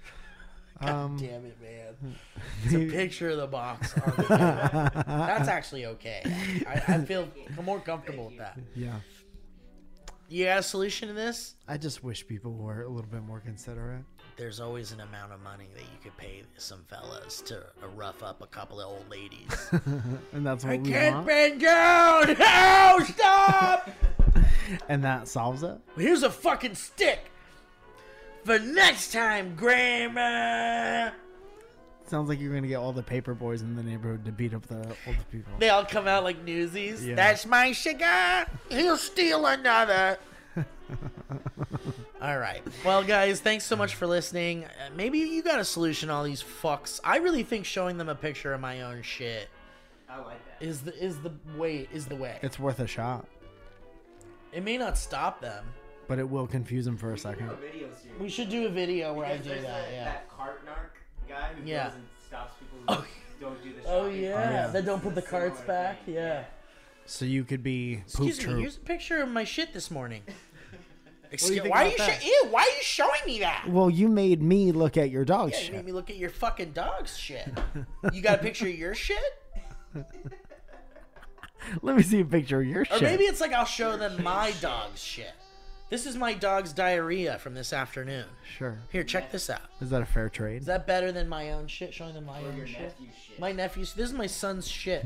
[0.81, 2.15] God Um, damn it, man!
[2.65, 3.93] It's a picture of the box.
[3.97, 4.91] On the.
[5.07, 6.21] That's actually okay.
[6.67, 7.27] I, I feel
[7.63, 8.59] more comfortable with that.
[8.75, 8.99] Yeah.
[10.27, 11.55] You got a solution to this?
[11.67, 14.03] I just wish people were a little bit more considerate.
[14.39, 18.23] There's always an amount of money that you could pay some fellas to uh, rough
[18.23, 19.49] up a couple of old ladies.
[20.31, 21.27] And that's what I we can't want.
[21.27, 22.27] bend down.
[22.39, 23.89] No, stop!
[24.87, 25.75] And that solves it.
[25.97, 27.31] Here's a fucking stick
[28.45, 31.09] for next time, Grandma.
[32.05, 34.65] Sounds like you're gonna get all the paper boys in the neighborhood to beat up
[34.67, 35.51] the older people.
[35.59, 37.05] They all come out like newsies.
[37.05, 37.15] Yeah.
[37.15, 38.45] That's my sugar.
[38.69, 40.17] He'll steal another.
[42.21, 42.61] all right.
[42.83, 44.65] Well, guys, thanks so much for listening.
[44.65, 46.99] Uh, maybe you got a solution all these fucks.
[47.03, 49.47] I really think showing them a picture of my own shit
[50.09, 50.65] I like that.
[50.65, 52.37] is the is the way is the way.
[52.41, 53.25] It's worth a shot,
[54.51, 55.65] It may not stop them.
[56.07, 57.49] but it will confuse them for a second.
[57.49, 58.19] A video series.
[58.19, 59.91] We should do a video where I do there's that.
[59.91, 60.05] Yeah.
[60.05, 61.85] That cart narc guy who Yeah.
[61.85, 63.05] goes and stops people who
[63.39, 64.21] don't do the Oh shopping.
[64.23, 64.49] yeah.
[64.51, 64.67] yeah.
[64.67, 66.03] That don't put the Similar carts back.
[66.05, 66.43] thing, Yeah.
[67.05, 68.43] So you could be poop Excuse me.
[68.43, 68.59] troop.
[68.59, 70.23] Here's a picture of my shit this morning.
[71.29, 72.21] Do you Excuse, think why are you that?
[72.21, 73.65] sho- ew, Why are you showing me that?
[73.69, 75.75] Well, you made me look at your dog's Yeah, you shit.
[75.75, 77.47] made me look at your fucking dog's shit.
[78.13, 79.17] You got a picture of your shit?
[81.81, 83.01] Let me see a picture of your Or shit.
[83.01, 85.31] Or maybe it's like I'll show them my dog's shit.
[85.89, 88.25] This is my dog's diarrhea from this afternoon.
[88.57, 88.77] Sure.
[88.91, 89.61] Here, check this out.
[89.81, 90.61] Is that a fair trade?
[90.61, 91.93] Is that better than my own shit?
[91.93, 92.81] Showing them my Or own your shit?
[92.99, 93.39] nephew's shit.
[93.39, 93.93] My nephew's.
[93.93, 95.05] This is my son's shit.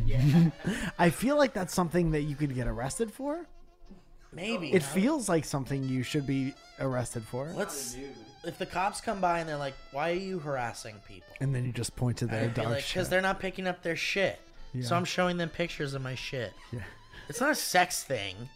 [1.00, 3.46] I feel like that's something that you could get arrested for.
[4.36, 4.74] Maybe.
[4.74, 7.50] It feels like something you should be arrested for.
[7.56, 7.96] Let's.
[8.46, 11.64] If the cops come by and they're like, "Why are you harassing people?" And then
[11.66, 12.94] you just point to their I'd be dog's like, shit.
[12.96, 14.40] "Because they're not picking up their shit."
[14.74, 14.96] So Yeah.
[14.98, 16.52] I'm showing them pictures of my shit.
[16.72, 16.80] Yeah.
[17.30, 18.50] It's not a sex thing.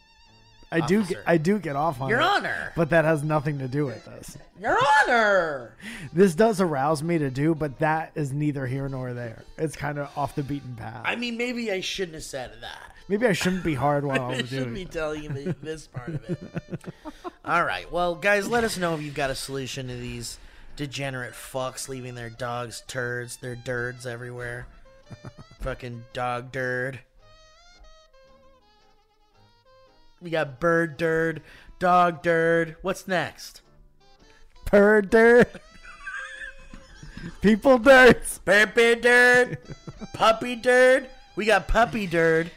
[0.70, 1.14] I do officer.
[1.14, 2.72] get, I do get off on Your it, Honor.
[2.76, 4.36] but that has nothing to do with this.
[4.60, 4.76] Your
[5.06, 5.74] Honor.
[6.12, 9.44] This does arouse me to do, but that is neither here nor there.
[9.56, 11.00] It's kind of off the beaten path.
[11.06, 12.94] I mean, maybe I shouldn't have said that.
[13.08, 14.90] Maybe I shouldn't be hard while I I'm should be it.
[14.90, 16.38] telling you this part of it.
[17.44, 17.90] All right.
[17.90, 20.38] Well, guys, let us know if you've got a solution to these
[20.76, 24.66] degenerate fucks leaving their dogs turds, their dirds everywhere.
[25.60, 27.00] Fucking dog dird.
[30.20, 31.42] We got bird dird,
[31.78, 32.76] dog dird.
[32.82, 33.62] What's next?
[34.70, 35.48] Bird dirt.
[37.40, 38.38] People dirts.
[38.38, 39.58] Puppy dird,
[40.12, 41.08] puppy dird.
[41.36, 42.50] We got puppy dird.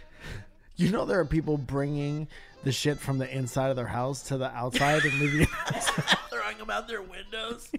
[0.82, 2.28] You know there are people bringing
[2.64, 5.46] the shit from the inside of their house to the outside and leaving.
[6.30, 7.72] throwing them out their windows.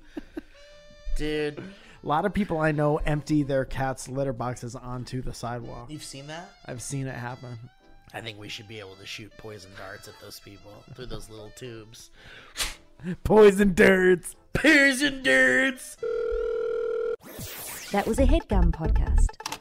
[1.17, 5.91] Dude, A lot of people I know empty their cats' litter boxes onto the sidewalk.
[5.91, 6.51] you've seen that?
[6.65, 7.59] I've seen it happen.
[8.15, 11.29] I think we should be able to shoot poison darts at those people through those
[11.29, 12.11] little tubes.
[13.25, 14.37] Poison dirts.
[14.53, 15.97] Poison darts.
[17.91, 19.59] That was a headgum podcast.